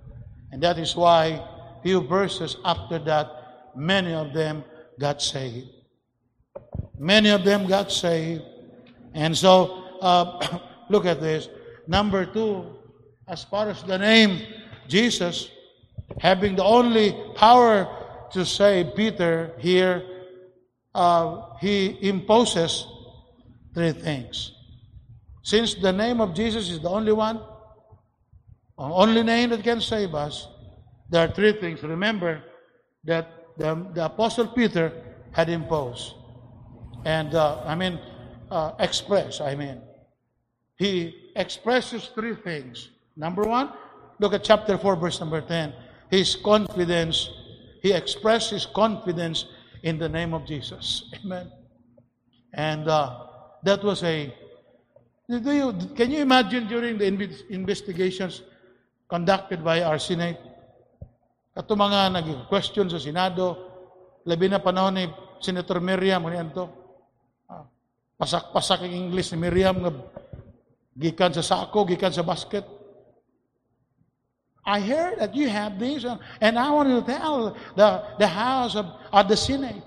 [0.53, 1.43] And that is why,
[1.83, 4.65] few verses after that, many of them
[5.01, 5.69] got saved.
[6.99, 8.43] Many of them got saved.
[9.15, 11.49] And so, uh, look at this.
[11.87, 12.67] Number two,
[13.29, 14.41] as far as the name
[14.89, 15.51] Jesus,
[16.19, 17.89] having the only power
[18.33, 20.03] to save Peter here,
[20.95, 22.87] uh, he imposes
[23.75, 24.53] three things.
[25.43, 27.41] Since the name of Jesus is the only one,
[28.79, 30.49] only name that can save us,
[31.09, 31.83] there are three things.
[31.83, 32.43] Remember
[33.05, 34.93] that the, the Apostle Peter
[35.33, 36.15] had imposed.
[37.05, 38.01] And, uh, I mean,
[38.51, 39.81] uh, express, I mean.
[40.77, 42.91] He expresses three things.
[43.17, 43.73] Number one,
[44.21, 45.73] look at chapter 4, verse number 10.
[46.11, 47.29] His confidence,
[47.81, 49.47] he expressed his confidence
[49.83, 51.05] in the name of Jesus.
[51.25, 51.51] Amen.
[52.53, 53.27] And uh,
[53.65, 54.33] that was a
[55.27, 57.07] do you, can you imagine during the
[57.51, 58.47] investigations
[59.11, 60.39] conducted by our Senate?
[61.51, 63.59] Kato mga nag-question sa Senado,
[64.23, 65.11] labi na panahon ni
[65.43, 66.67] Senator Miriam, ano to?
[67.51, 67.67] Ah,
[68.23, 69.83] pasak-pasak ang English ni Miriam,
[70.97, 72.65] gikan sa sako, gikan sa basket.
[74.67, 76.03] I heard that you have this,
[76.43, 79.79] and I want to tell the, the House of, of the Senate.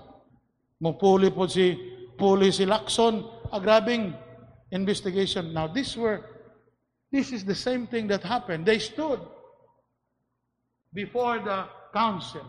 [0.80, 1.76] Mupuli po si,
[2.16, 3.20] puli si Lacson,
[3.52, 4.16] agrabing
[4.72, 5.52] investigation.
[5.52, 6.24] Now, this were,
[7.12, 8.64] this is the same thing that happened.
[8.64, 9.20] They stood
[10.94, 12.48] before the council.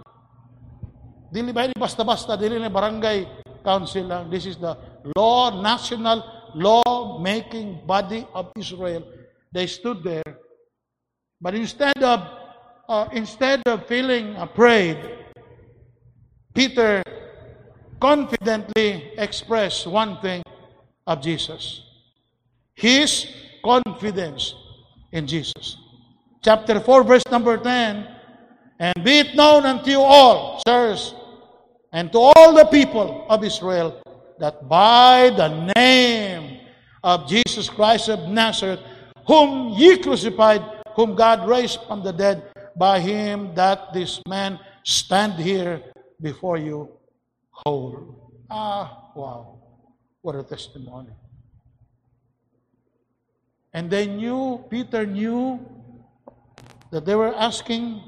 [1.34, 3.28] Dili ba basta-basta, dili na barangay
[3.60, 4.32] council lang.
[4.32, 4.80] This is the
[5.20, 6.24] law, national
[6.56, 9.04] law-making body of Israel.
[9.52, 10.38] They stood there.
[11.40, 12.28] But instead of,
[12.88, 14.98] uh, instead of feeling afraid,
[16.54, 17.04] Peter
[18.00, 20.44] confidently expressed one thing
[21.08, 21.84] of Jesus
[22.82, 23.28] his
[23.64, 24.56] confidence
[25.12, 25.78] in Jesus.
[26.42, 28.08] Chapter 4, verse number 10
[28.80, 31.14] And be it known unto you all, sirs,
[31.94, 34.02] and to all the people of Israel,
[34.42, 36.66] that by the name
[37.04, 38.82] of Jesus Christ of Nazareth,
[39.28, 40.66] whom ye crucified,
[40.98, 45.84] whom God raised from the dead, by him that this man stand here
[46.20, 46.90] before you
[47.52, 48.34] whole.
[48.50, 49.62] Ah, wow.
[50.22, 51.14] What a testimony.
[53.74, 55.62] And they knew, Peter knew
[56.90, 58.02] that they were asking,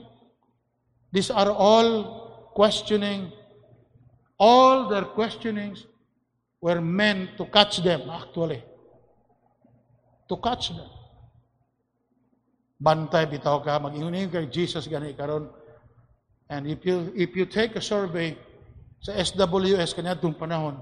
[1.11, 3.31] these are all questioning.
[4.39, 5.86] All their questionings
[6.64, 8.64] were meant to catch them, actually.
[10.32, 10.88] To catch them.
[12.80, 13.99] Bantay bitaw ka, mag
[14.32, 15.51] kay Jesus gani karon.
[16.47, 18.39] And if you if you take a survey
[19.03, 20.80] sa SWS kaniadtong panahon,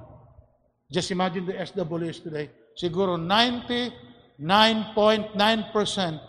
[0.93, 4.11] just imagine the SWS today, siguro 90
[4.41, 6.19] 9.9%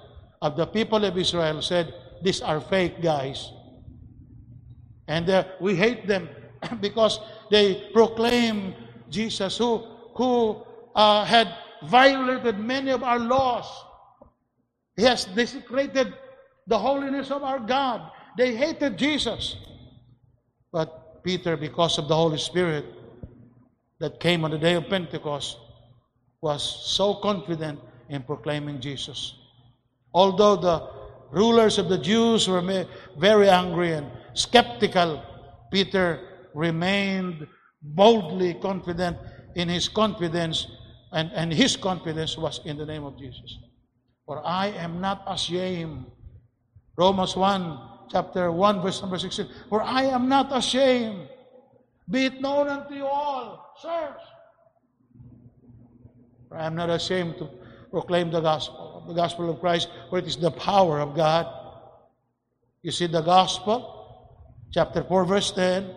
[0.42, 3.50] of the people of Israel said, These are fake guys.
[5.08, 6.28] And uh, we hate them
[6.80, 7.18] because
[7.50, 8.74] they proclaim
[9.12, 9.84] Jesus who,
[10.14, 10.62] who
[10.94, 11.54] uh, had
[11.84, 13.66] violated many of our laws.
[14.96, 16.14] He has desecrated
[16.66, 18.10] the holiness of our God.
[18.36, 19.56] They hated Jesus.
[20.72, 22.84] But Peter, because of the Holy Spirit
[23.98, 25.58] that came on the day of Pentecost,
[26.40, 29.34] was so confident in proclaiming Jesus.
[30.12, 30.88] Although the
[31.30, 32.86] rulers of the Jews were
[33.18, 35.22] very angry and skeptical,
[35.70, 36.20] Peter
[36.54, 37.46] remained
[37.82, 39.16] boldly confident
[39.54, 40.66] in his confidence,
[41.12, 43.58] and, and his confidence was in the name of Jesus.
[44.26, 46.06] For I am not ashamed.
[46.96, 47.78] Romans 1,
[48.10, 49.48] chapter 1, verse number 16.
[49.68, 51.28] For I am not ashamed.
[52.08, 54.20] Be it known unto you all, sirs.
[56.48, 57.48] For I am not ashamed to
[57.90, 61.46] proclaim the gospel, the gospel of Christ, for it is the power of God.
[62.82, 64.28] You see the gospel,
[64.72, 65.94] chapter 4, verse 10.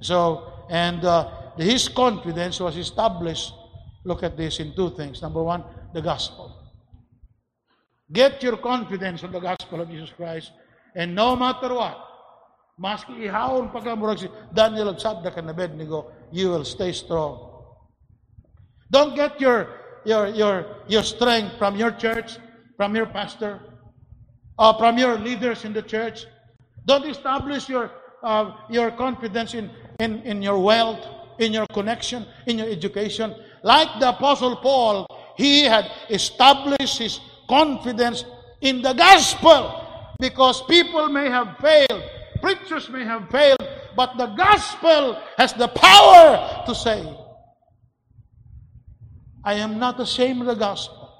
[0.00, 3.52] So, and uh, his confidence was established.
[4.04, 5.20] Look at this in two things.
[5.22, 6.54] Number one, the gospel.
[8.12, 10.52] Get your confidence on the gospel of Jesus Christ.
[10.94, 11.98] And no matter what,
[12.80, 17.44] maski ihawon pa ka murag si Daniel at Shadrach and Abednego, you will stay strong.
[18.90, 19.68] Don't get your
[20.04, 22.38] your your your strength from your church,
[22.76, 23.60] from your pastor,
[24.58, 26.24] or from your leaders in the church.
[26.86, 27.92] Don't establish your
[28.24, 31.04] uh, your confidence in, in in your wealth,
[31.38, 33.34] in your connection, in your education.
[33.64, 37.18] Like the apostle Paul, he had established his
[37.48, 38.24] confidence
[38.60, 42.02] in the gospel because people may have failed,
[42.40, 47.14] preachers may have failed, but the gospel has the power to save.
[49.44, 51.10] I am not ashamed of the gospel.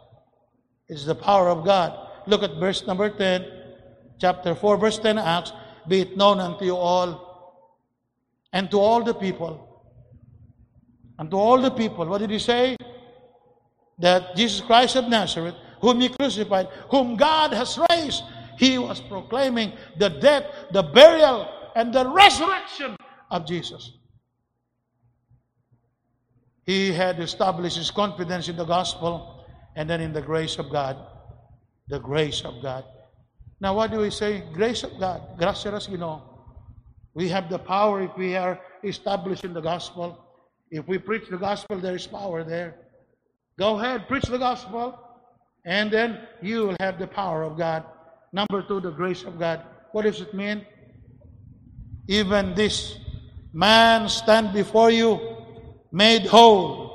[0.86, 1.98] It's the power of God.
[2.28, 3.44] Look at verse number 10,
[4.20, 5.52] chapter 4, verse 10 Acts,
[5.88, 7.27] be it known unto you all
[8.52, 9.64] and to all the people.
[11.18, 12.76] And to all the people, what did he say?
[13.98, 18.22] That Jesus Christ of Nazareth, whom he crucified, whom God has raised,
[18.56, 22.96] he was proclaiming the death, the burial, and the resurrection
[23.30, 23.92] of Jesus.
[26.64, 30.96] He had established his confidence in the gospel and then in the grace of God.
[31.88, 32.84] The grace of God.
[33.60, 34.44] Now, what do we say?
[34.52, 35.22] Grace of God.
[35.38, 36.37] Gracias, you know.
[37.14, 40.24] We have the power if we are established in the gospel.
[40.70, 42.76] If we preach the gospel, there is power there.
[43.58, 44.98] Go ahead, preach the gospel,
[45.64, 47.84] and then you will have the power of God.
[48.32, 49.62] Number two, the grace of God.
[49.92, 50.64] What does it mean?
[52.06, 52.98] Even this
[53.52, 55.18] man stand before you
[55.90, 56.88] made whole.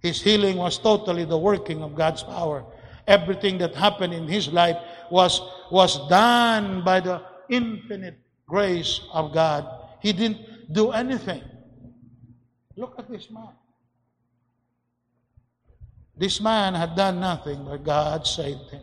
[0.00, 2.64] His healing was totally the working of God's power.
[3.06, 4.76] Everything that happened in his life
[5.10, 8.18] was, was done by the infinite
[8.48, 9.68] grace of God.
[10.00, 11.42] He didn't do anything.
[12.76, 13.50] Look at this man.
[16.16, 18.82] This man had done nothing, but God saved him.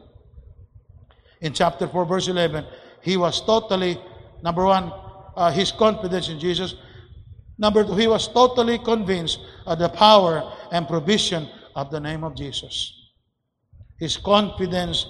[1.42, 2.66] In chapter 4, verse 11,
[3.02, 4.00] he was totally,
[4.42, 4.92] number one,
[5.36, 6.76] uh, his confidence in Jesus.
[7.58, 12.36] Number two, he was totally convinced of the power and provision of the name of
[12.36, 12.94] Jesus.
[14.00, 15.06] His confidence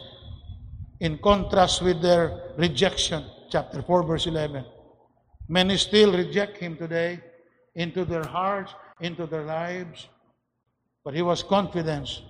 [0.99, 3.24] in contrast with their rejection.
[3.50, 4.66] Chapter 4, verse 11.
[5.48, 7.20] Many still reject him today
[7.76, 10.08] into their hearts, into their lives.
[11.04, 12.22] But he was confident.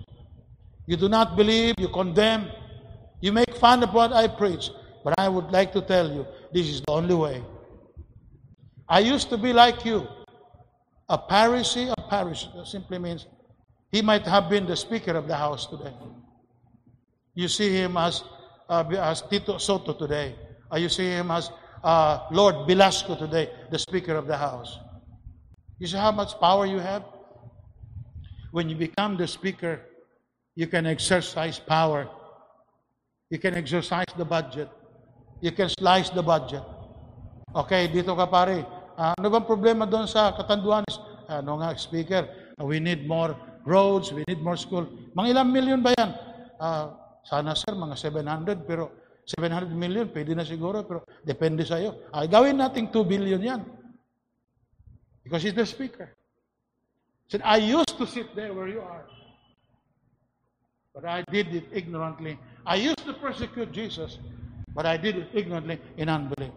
[0.86, 2.50] You do not believe, you condemn,
[3.20, 4.70] you make fun of what I preach.
[5.02, 7.44] But I would like to tell you, this is the only way.
[8.88, 10.06] I used to be like you.
[11.08, 13.26] A Pharisee, a Pharisee that simply means
[13.92, 15.94] he might have been the Speaker of the House today.
[17.34, 18.24] You see him as,
[18.68, 20.34] uh, as Tito Sotto today.
[20.70, 21.50] Or you see him as
[21.84, 24.78] uh, Lord Velasco today, the Speaker of the House.
[25.78, 27.04] You see how much power you have?
[28.50, 29.80] When you become the Speaker,
[30.54, 32.08] you can exercise power.
[33.30, 34.70] You can exercise the budget.
[35.40, 36.62] You can slice the budget.
[37.54, 38.64] Okay, dito ka pare.
[38.96, 40.96] Ah, ano bang problema doon sa Katanduanes?
[41.28, 42.24] Ano nga, speaker,
[42.64, 43.36] we need more
[43.68, 44.88] roads, we need more school.
[45.12, 46.10] Mga ilang million ba yan?
[46.56, 51.98] Ah, sana sir, mga 700, pero 700 million, pwede na siguro, pero depende sa iyo.
[52.14, 53.62] Ah, gawin nating 2 billion yan.
[55.26, 56.14] Because he's the speaker.
[57.26, 59.02] Said, I used to sit there where you are.
[60.94, 62.38] But I did it ignorantly.
[62.64, 64.18] I used to persecute Jesus,
[64.72, 66.54] but I did it ignorantly in unbelief.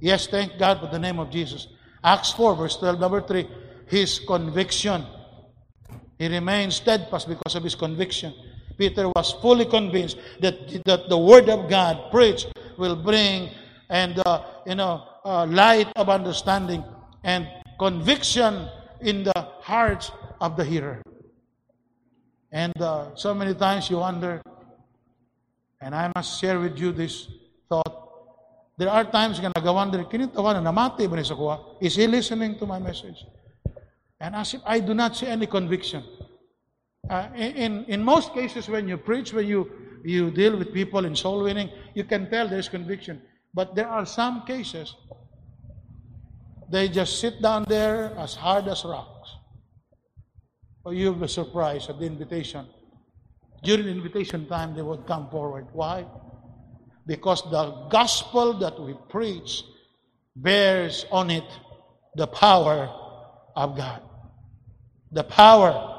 [0.00, 1.68] Yes, thank God for the name of Jesus.
[2.02, 3.46] Acts 4, verse 12, number 3,
[3.86, 5.04] his conviction.
[6.18, 8.32] He remained steadfast because of his conviction.
[8.76, 13.50] Peter was fully convinced that, that the word of God preached will bring
[13.88, 16.84] and uh, you know uh, light of understanding
[17.22, 17.48] and
[17.78, 18.68] conviction
[19.00, 20.10] in the hearts
[20.40, 21.02] of the hearer.
[22.52, 24.40] And uh, so many times you wonder,
[25.80, 27.28] and I must share with you this
[27.68, 28.04] thought.
[28.76, 31.78] There are times nga nagawander, kinitawan na namati ba ni sa kuha?
[31.80, 33.24] Is he listening to my message?
[34.20, 36.02] And as if I do not see any conviction.
[37.10, 39.70] Uh, in, in most cases, when you preach, when you,
[40.04, 43.20] you deal with people in soul winning, you can tell there's conviction.
[43.52, 44.94] But there are some cases,
[46.70, 49.30] they just sit down there as hard as rocks.
[50.84, 52.66] Or you'll be surprised at the invitation.
[53.62, 55.66] During invitation time, they would come forward.
[55.72, 56.06] Why?
[57.06, 59.62] Because the gospel that we preach
[60.36, 61.44] bears on it
[62.16, 62.90] the power
[63.56, 64.02] of God.
[65.12, 65.93] The power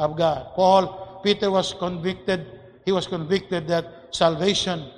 [0.00, 0.56] of God.
[0.56, 2.46] Paul, Peter was convicted,
[2.86, 4.88] he was convicted that salvation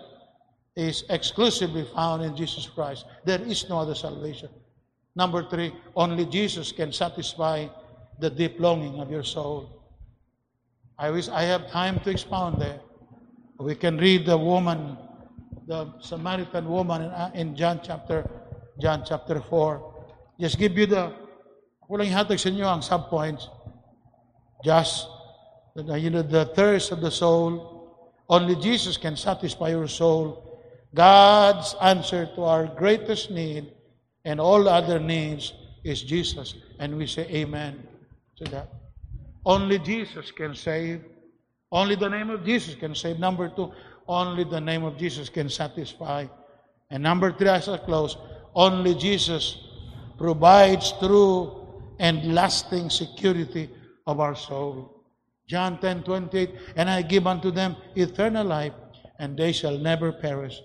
[0.77, 3.05] is exclusively found in Jesus Christ.
[3.25, 4.49] There is no other salvation.
[5.15, 7.67] Number three, only Jesus can satisfy
[8.21, 9.83] the deep longing of your soul.
[10.97, 12.81] I wish I have time to expound there.
[13.59, 14.97] We can read the woman,
[15.67, 17.03] the Samaritan woman
[17.35, 18.25] in, uh, John chapter
[18.81, 19.95] John chapter 4.
[20.41, 21.13] Just give you the
[21.91, 22.81] kulang ihatag sa inyo ang.
[24.65, 25.09] Just
[25.75, 28.15] the, you know, the thirst of the soul.
[28.29, 30.61] Only Jesus can satisfy your soul.
[30.95, 33.73] God's answer to our greatest need
[34.25, 35.53] and all other needs
[35.85, 36.55] is Jesus.
[36.79, 37.87] And we say amen
[38.37, 38.69] to that.
[39.45, 41.03] Only Jesus can save.
[41.71, 43.19] Only the name of Jesus can save.
[43.19, 43.73] Number two,
[44.07, 46.27] only the name of Jesus can satisfy.
[46.91, 48.17] And number three, as I close,
[48.55, 49.57] only Jesus
[50.19, 51.67] provides true
[51.99, 53.71] and lasting security
[54.07, 55.05] of our soul.
[55.47, 58.73] John 10 28, and I give unto them eternal life,
[59.19, 60.61] and they shall never perish.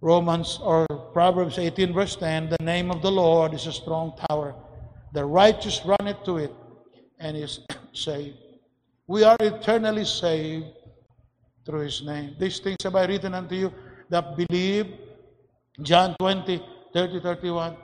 [0.00, 4.54] Romans or Proverbs 18, verse 10 The name of the Lord is a strong tower.
[5.12, 6.54] The righteous run it to it
[7.18, 7.60] and is
[7.92, 8.36] saved.
[9.06, 10.66] We are eternally saved
[11.64, 12.36] through his name.
[12.38, 13.72] These things have I written unto you
[14.10, 14.94] that believe,
[15.82, 16.62] John 20,
[16.92, 17.76] 30, 31,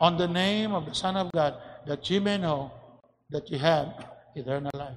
[0.00, 1.54] on the name of the Son of God,
[1.86, 2.70] that ye may know
[3.32, 4.96] that you have eternal life.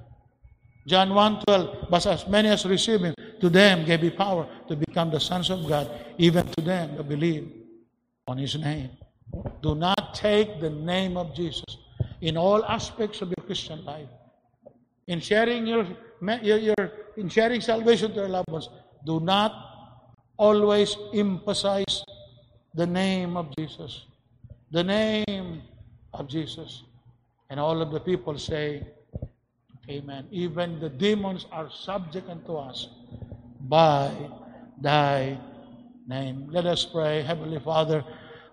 [0.86, 4.76] John 1, 12, but as many as receive him, to them gave he power to
[4.76, 7.50] become the sons of God, even to them that believe
[8.28, 8.90] on his name.
[9.62, 11.64] Do not take the name of Jesus
[12.20, 14.08] in all aspects of your Christian life.
[15.08, 15.86] In sharing your,
[16.42, 18.68] your, your in sharing salvation to your loved ones,
[19.04, 19.52] do not
[20.36, 22.04] always emphasize
[22.74, 24.06] the name of Jesus.
[24.70, 25.62] The name
[26.12, 26.84] of Jesus.
[27.50, 28.86] And all of the people say,
[29.88, 30.26] Amen.
[30.32, 32.88] Even the demons are subject unto us
[33.60, 34.10] by
[34.80, 35.38] thy
[36.08, 36.48] name.
[36.50, 37.22] Let us pray.
[37.22, 38.04] Heavenly Father,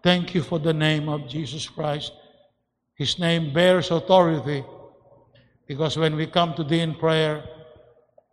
[0.04, 2.12] thank you for the name of Jesus Christ.
[2.96, 4.64] His name bears authority
[5.68, 7.44] because when we come to thee in prayer,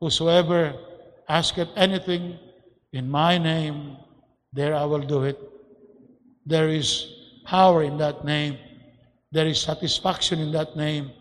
[0.00, 0.74] whosoever
[1.28, 2.38] asketh anything
[2.92, 3.96] in my name,
[4.52, 5.38] there I will do it.
[6.44, 7.06] There is
[7.44, 8.58] power in that name.
[9.32, 11.12] There is satisfaction in that name.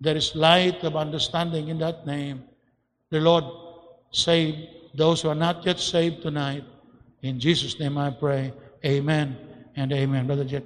[0.00, 2.44] There is light of understanding in that name.
[3.10, 3.44] The Lord
[4.12, 6.64] save those who are not yet saved tonight.
[7.22, 8.52] In Jesus' name I pray.
[8.84, 9.36] Amen
[9.76, 10.26] and amen.
[10.26, 10.64] Brother Jet.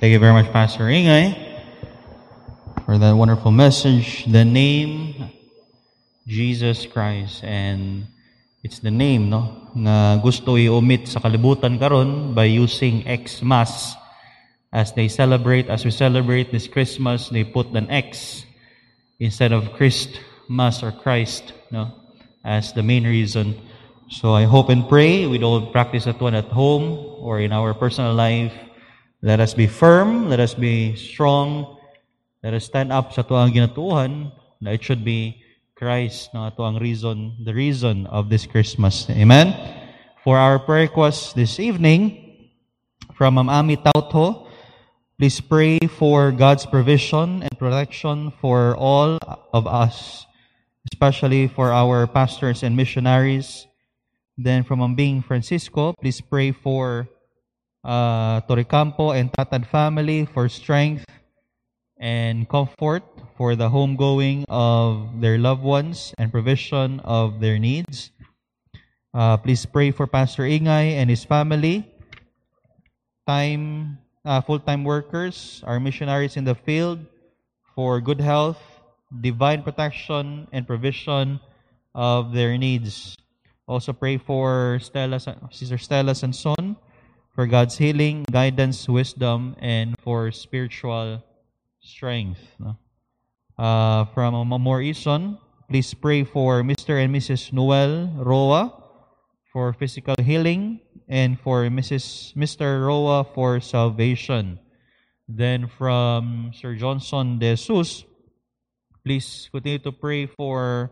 [0.00, 1.49] Thank you very much, Pastor Ingay, eh?
[2.90, 4.26] For that wonderful message.
[4.26, 5.14] The name
[6.26, 7.44] Jesus Christ.
[7.44, 8.10] And
[8.64, 13.94] it's the name no nga gusto i-omit sa kalibutan karon by using Xmas.
[14.74, 18.42] As they celebrate as we celebrate this Christmas they put an X
[19.22, 21.94] instead of Christmas or Christ no
[22.42, 23.54] as the main reason.
[24.10, 27.70] So I hope and pray we don't practice that one at home or in our
[27.70, 28.50] personal life.
[29.22, 31.78] Let us be firm let us be strong
[32.40, 34.32] let us stand up sa tuang ginatuhan
[34.64, 35.44] na it should be
[35.76, 39.08] Christ na ito ang reason, the reason of this Christmas.
[39.12, 39.52] Amen?
[40.24, 42.16] For our prayer request this evening,
[43.12, 44.48] from Ma'am Ami Tautho,
[45.20, 49.20] please pray for God's provision and protection for all
[49.52, 50.24] of us,
[50.92, 53.68] especially for our pastors and missionaries.
[54.40, 57.08] Then from Ma'am Bing Francisco, please pray for
[57.84, 61.04] uh, and Tatad family for strength
[62.00, 63.04] and comfort
[63.36, 68.10] for the homegoing of their loved ones and provision of their needs.
[69.12, 71.84] Uh, please pray for Pastor Ingay and his family,
[73.26, 77.04] time uh, full-time workers, our missionaries in the field,
[77.74, 78.60] for good health,
[79.20, 81.38] divine protection, and provision
[81.94, 83.16] of their needs.
[83.68, 85.20] Also pray for Stella,
[85.50, 86.76] Sister Stella Sanson
[87.34, 91.22] for God's healing, guidance, wisdom, and for spiritual
[91.80, 92.40] strength.
[92.58, 92.76] no?
[93.58, 95.36] Uh, from Mamor Ison,
[95.68, 97.02] please pray for Mr.
[97.02, 97.52] and Mrs.
[97.52, 98.72] Noel Roa
[99.52, 102.32] for physical healing and for Mrs.
[102.36, 102.86] Mr.
[102.86, 104.58] Roa for salvation.
[105.28, 108.04] Then from Sir Johnson De Jesus,
[109.04, 110.90] please continue to pray for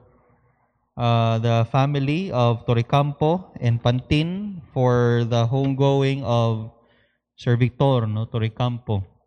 [0.97, 6.70] uh, the family of Torrecampo and Pantin for the homegoing of
[7.36, 9.18] Sir Victor no, Torrecampo.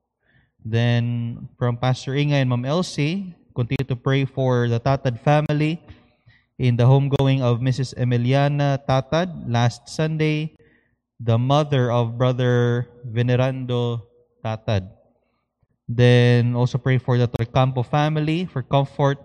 [0.62, 5.82] Then from Pastor Inga and Ma'am Elsie, continue to pray for the Tatad family
[6.62, 7.97] in the homegoing of Mrs.
[7.97, 10.53] Emiliana Tatad last Sunday,
[11.18, 14.05] the mother of Brother Venerando
[14.45, 14.93] Tatad.
[15.89, 19.18] Then also pray for the Torrecampo family for comfort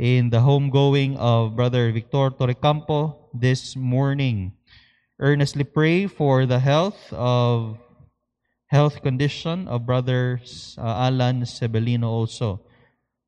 [0.00, 4.56] in the homegoing of Brother Victor Torrecampo this morning.
[5.20, 7.78] Earnestly pray for the health of
[8.72, 10.40] health condition of Brother
[10.80, 12.64] uh, Alan Sebelino also.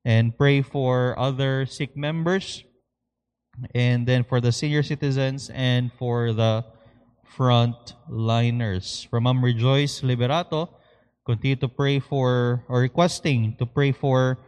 [0.04, 2.64] And pray for other sick members
[3.76, 6.64] and then for the senior citizens and for the
[7.28, 9.06] front liners.
[9.12, 10.68] From Ma'am Rejoice Liberato,
[11.28, 14.40] continue to pray for or requesting to pray for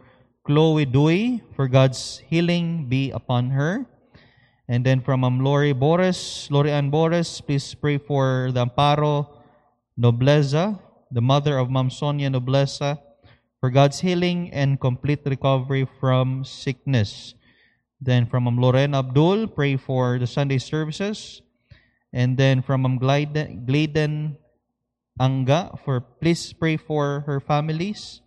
[0.45, 3.85] Chloe Dewey for God's healing be upon her.
[4.67, 9.37] And then from Ma'am Lori Boris, Lori Ann Boris, please pray for the Amparo
[9.97, 10.77] Nobleza,
[11.11, 12.99] the mother of Ma'am Sonia Nobleza,
[13.59, 17.33] for God's healing and complete recovery from sickness.
[17.99, 21.41] Then from Ma'am Lorena Abdul, pray for the Sunday services.
[22.13, 24.37] And then from Ma'am Glyden, Glayden
[25.19, 28.21] Anga, for please pray for her families,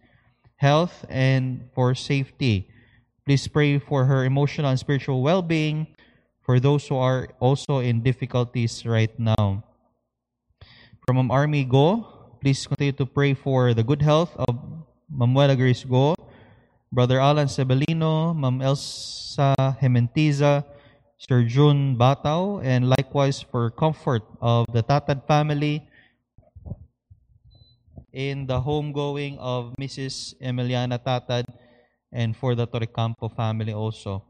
[0.57, 2.69] health, and for safety.
[3.25, 5.87] Please pray for her emotional and spiritual well-being
[6.43, 9.63] for those who are also in difficulties right now.
[11.07, 14.57] From Ma'am Army Go, please continue to pray for the good health of
[15.13, 16.17] Mamuela Grace Go,
[16.91, 20.65] Brother Alan Sebelino, Ma'am Elsa Hementiza,
[21.21, 25.85] Sir Batao, and likewise for comfort of the Tatad family
[28.13, 30.35] in the homegoing of Mrs.
[30.41, 31.45] Emiliana Tatad
[32.11, 34.25] and for the Torrecampo family also.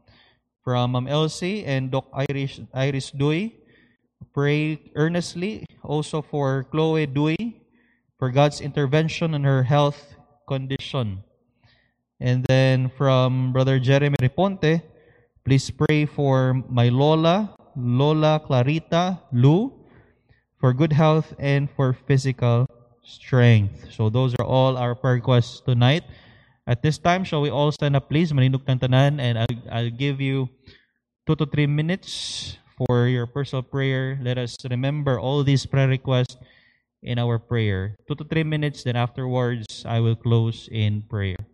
[0.63, 3.55] From Ma'am Elsie and Doc Iris, Iris Dewey,
[4.35, 7.50] pray earnestly also for Chloe Dewey
[8.21, 10.13] for God's intervention in her health
[10.45, 11.25] condition.
[12.21, 14.85] And then from Brother Jeremy Riponte,
[15.41, 19.73] please pray for my Lola, Lola Clarita Lu,
[20.61, 22.69] for good health and for physical
[23.01, 23.89] strength.
[23.89, 26.05] So those are all our prayer requests tonight.
[26.69, 28.29] At this time, shall we all stand up, please?
[28.29, 30.45] Maninok ng tanan, and I'll, I'll give you
[31.25, 34.21] two to three minutes for your personal prayer.
[34.21, 36.37] Let us remember all these prayer requests
[37.03, 37.97] in our prayer.
[38.07, 41.50] Two to three minutes, then afterwards, I will close in prayer.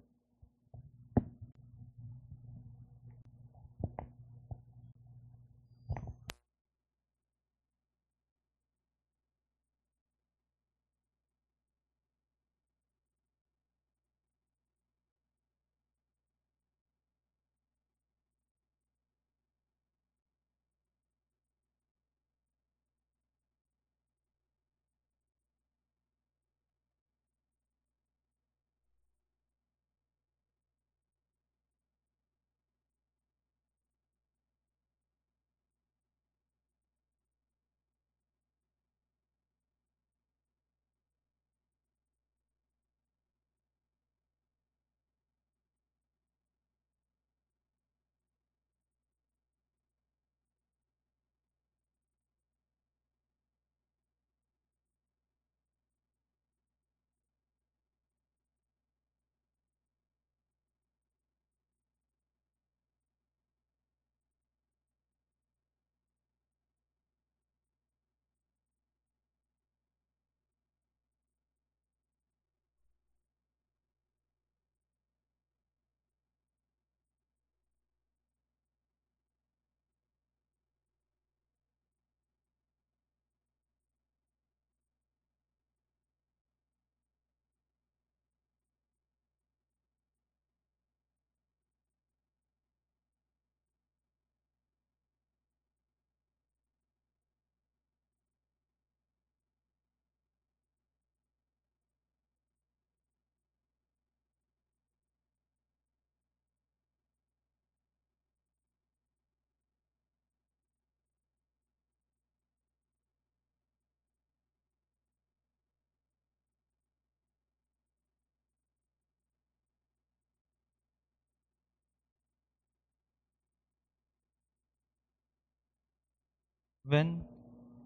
[126.88, 127.28] Heaven,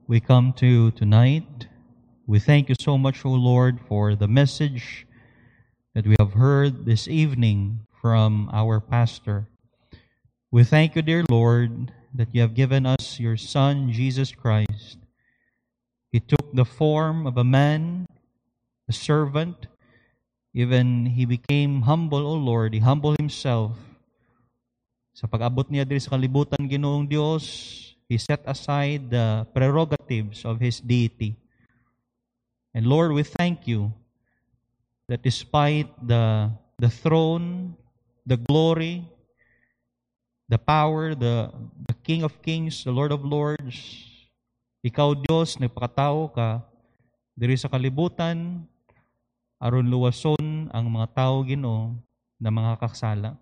[0.05, 1.65] we come to you tonight.
[2.27, 5.07] We thank you so much, O Lord, for the message
[5.95, 9.49] that we have heard this evening from our pastor.
[10.53, 15.01] We thank you, dear Lord, that you have given us your Son, Jesus Christ.
[16.11, 18.05] He took the form of a man,
[18.87, 19.65] a servant.
[20.53, 22.75] Even he became humble, O Lord.
[22.75, 23.81] He humbled himself.
[25.17, 30.83] Sa pag-abot niya diri sa kalibutan, Ginoong Dios, he set aside the prerogatives of his
[30.83, 31.39] deity.
[32.75, 33.95] And Lord, we thank you
[35.07, 37.71] that despite the the throne,
[38.27, 39.07] the glory,
[40.51, 41.55] the power, the,
[41.87, 43.79] the King of Kings, the Lord of Lords,
[44.83, 46.67] ikaw Diyos, nagpakatao ka,
[47.31, 48.67] diri sa kalibutan,
[49.55, 51.95] aron luwason ang mga tao Ginoo
[52.35, 53.39] na mga kaksala.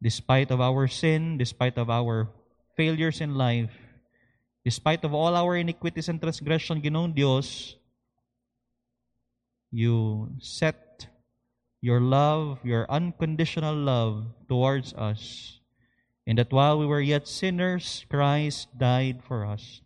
[0.00, 2.32] Despite of our sin, despite of our
[2.76, 3.72] failures in life,
[4.64, 7.76] despite of all our iniquities and transgression, Ginoong Diyos,
[9.70, 11.08] you set
[11.80, 15.58] your love, your unconditional love towards us.
[16.26, 19.82] And that while we were yet sinners, Christ died for us.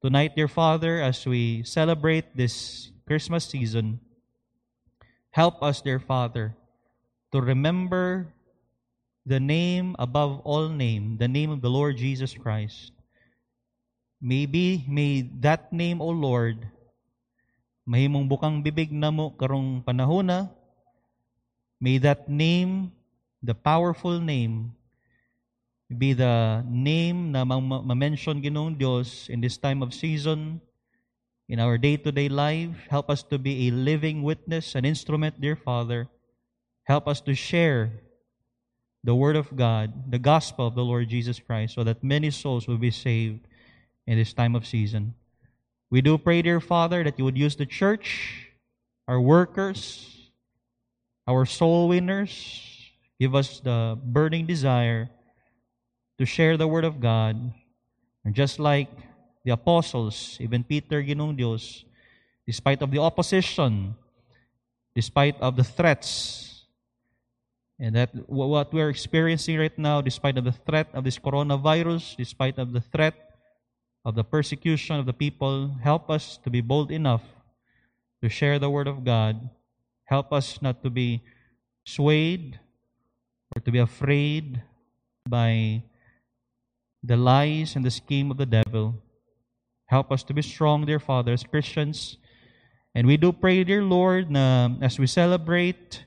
[0.00, 4.00] Tonight, dear Father, as we celebrate this Christmas season,
[5.30, 6.56] help us, dear Father,
[7.32, 8.32] to remember
[9.28, 12.96] the name above all name, the name of the Lord Jesus Christ.
[14.16, 16.64] Maybe, may that name, O Lord,
[17.84, 20.48] mahimong bukang bibig na mo karong panahona,
[21.76, 22.90] may that name,
[23.44, 24.72] the powerful name,
[25.92, 30.60] be the name na ma-mention Ginoong Diyos in this time of season,
[31.48, 32.72] in our day-to-day life.
[32.88, 36.08] Help us to be a living witness, an instrument, dear Father.
[36.84, 37.92] Help us to share
[39.08, 42.68] the Word of God, the gospel of the Lord Jesus Christ, so that many souls
[42.68, 43.40] will be saved
[44.06, 45.14] in this time of season.
[45.88, 48.52] We do pray, dear Father, that you would use the church,
[49.08, 50.28] our workers,
[51.26, 52.28] our soul winners.
[53.18, 55.08] Give us the burning desire
[56.18, 57.40] to share the Word of God.
[58.26, 58.92] And just like
[59.42, 61.86] the apostles, even Peter, Ginong Dios,
[62.46, 63.96] despite of the opposition,
[64.94, 66.47] despite of the threats,
[67.78, 72.58] and that what we're experiencing right now, despite of the threat of this coronavirus, despite
[72.58, 73.14] of the threat
[74.04, 77.22] of the persecution of the people, help us to be bold enough
[78.22, 79.48] to share the Word of God.
[80.04, 81.22] Help us not to be
[81.84, 82.58] swayed
[83.54, 84.62] or to be afraid
[85.28, 85.82] by
[87.02, 88.94] the lies and the scheme of the devil.
[89.86, 92.16] Help us to be strong, dear Father, as Christians.
[92.94, 96.04] And we do pray, dear Lord, na as we celebrate,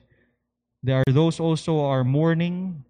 [0.82, 2.84] there are those also are mourning.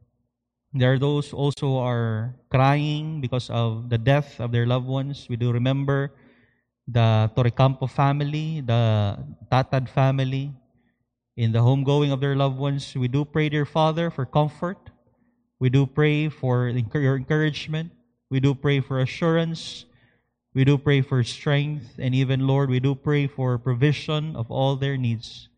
[0.73, 5.27] There are those also are crying because of the death of their loved ones.
[5.29, 6.13] We do remember
[6.89, 9.19] the Torrecampo family, the
[9.53, 10.51] Tatad family,
[11.37, 12.95] in the homegoing of their loved ones.
[12.97, 14.79] We do pray, dear Father, for comfort.
[15.61, 17.93] We do pray for your encouragement.
[18.31, 19.85] We do pray for assurance.
[20.55, 21.97] We do pray for strength.
[21.99, 25.49] And even, Lord, we do pray for provision of all their needs.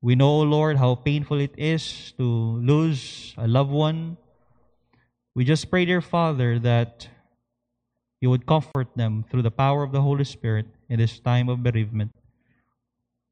[0.00, 4.16] We know, Lord, how painful it is to lose a loved one.
[5.34, 7.06] We just pray, dear Father, that
[8.20, 11.62] you would comfort them through the power of the Holy Spirit in this time of
[11.62, 12.12] bereavement.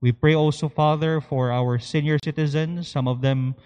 [0.03, 2.87] We pray also, Father, for our senior citizens.
[2.87, 3.57] Some of them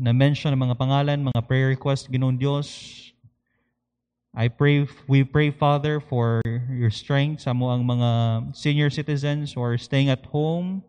[0.00, 3.12] na mention ang mga pangalan, mga prayer requests, Ginoong Diyos.
[4.32, 6.40] I pray, we pray, Father, for
[6.72, 10.88] your strength sa mo mga senior citizens who are staying at home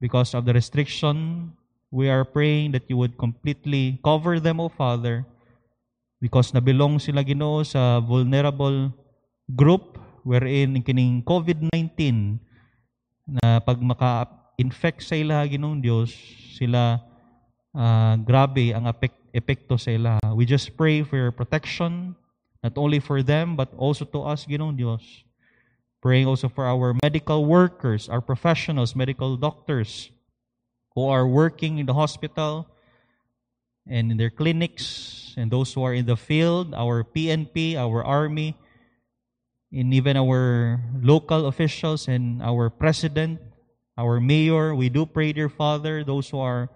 [0.00, 1.50] because of the restriction.
[1.90, 5.24] We are praying that you would completely cover them, O Father,
[6.20, 8.92] because nabilong sila Ginoo sa vulnerable
[9.48, 9.96] group
[10.26, 12.36] wherein kining COVID-19
[13.24, 16.12] na pag maka-infect sa ila Ginoong Dios,
[16.56, 17.00] sila
[17.72, 20.20] uh, grabe ang epek- epekto sa ila.
[20.36, 22.12] We just pray for your protection,
[22.60, 25.27] not only for them, but also to us, Ginoong Dios.
[26.00, 30.10] Praying also for our medical workers, our professionals, medical doctors
[30.94, 32.66] who are working in the hospital
[33.86, 38.54] and in their clinics, and those who are in the field, our PNP, our army,
[39.72, 43.40] and even our local officials and our president,
[43.96, 44.74] our mayor.
[44.74, 46.68] We do pray, dear Father, those who are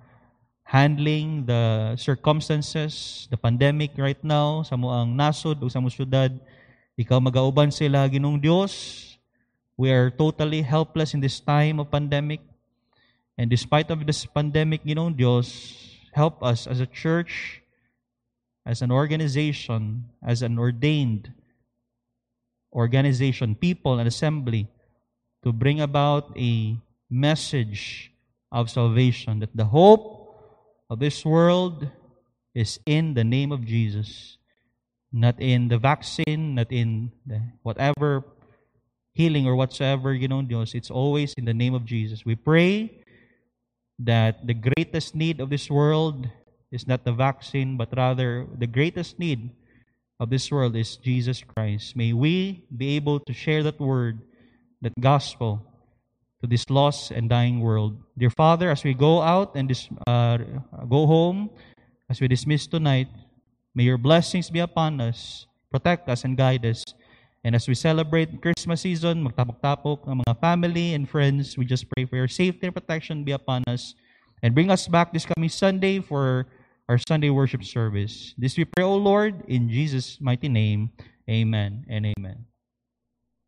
[0.65, 5.91] handling the circumstances, the pandemic right now, sa ang nasod o sa mo
[7.21, 9.12] magauban sila, Ginong Dios.
[9.83, 12.39] We are totally helpless in this time of pandemic.
[13.35, 15.75] And despite of this pandemic, you know, Dios,
[16.15, 17.59] help us as a church,
[18.63, 21.35] as an organization, as an ordained
[22.73, 24.71] organization, people, and assembly
[25.43, 26.79] to bring about a
[27.11, 28.15] message
[28.53, 30.39] of salvation that the hope
[30.91, 31.91] of this world
[32.55, 34.39] is in the name of Jesus,
[35.11, 38.23] not in the vaccine, not in the whatever
[39.15, 40.75] healing or whatsoever, you know, Dios.
[40.75, 42.25] It's always in the name of Jesus.
[42.25, 43.03] We pray
[43.99, 46.29] that the greatest need of this world
[46.71, 49.51] is not the vaccine, but rather the greatest need
[50.19, 51.97] of this world is Jesus Christ.
[51.97, 54.23] May we be able to share that word,
[54.81, 55.61] that gospel,
[56.41, 57.99] to this lost and dying world.
[58.19, 60.39] Dear Father, as we go out and dis- uh,
[60.89, 61.51] go home,
[62.11, 63.09] as we dismiss tonight,
[63.75, 66.83] may your blessings be upon us, protect us, and guide us.
[67.43, 72.07] And as we celebrate Christmas season, magtapok-tapok ang mga family and friends, we just pray
[72.07, 73.99] for your safety and protection be upon us.
[74.43, 76.47] And bring us back this coming Sunday for
[76.89, 78.35] our Sunday worship service.
[78.39, 80.91] This we pray, O Lord, in Jesus' mighty name.
[81.31, 82.47] Amen and amen.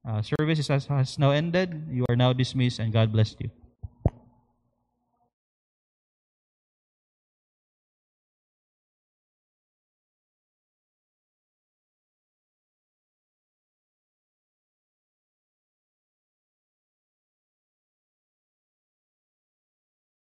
[0.06, 1.86] Uh, service has, has now ended.
[1.90, 3.50] You are now dismissed, and God bless you.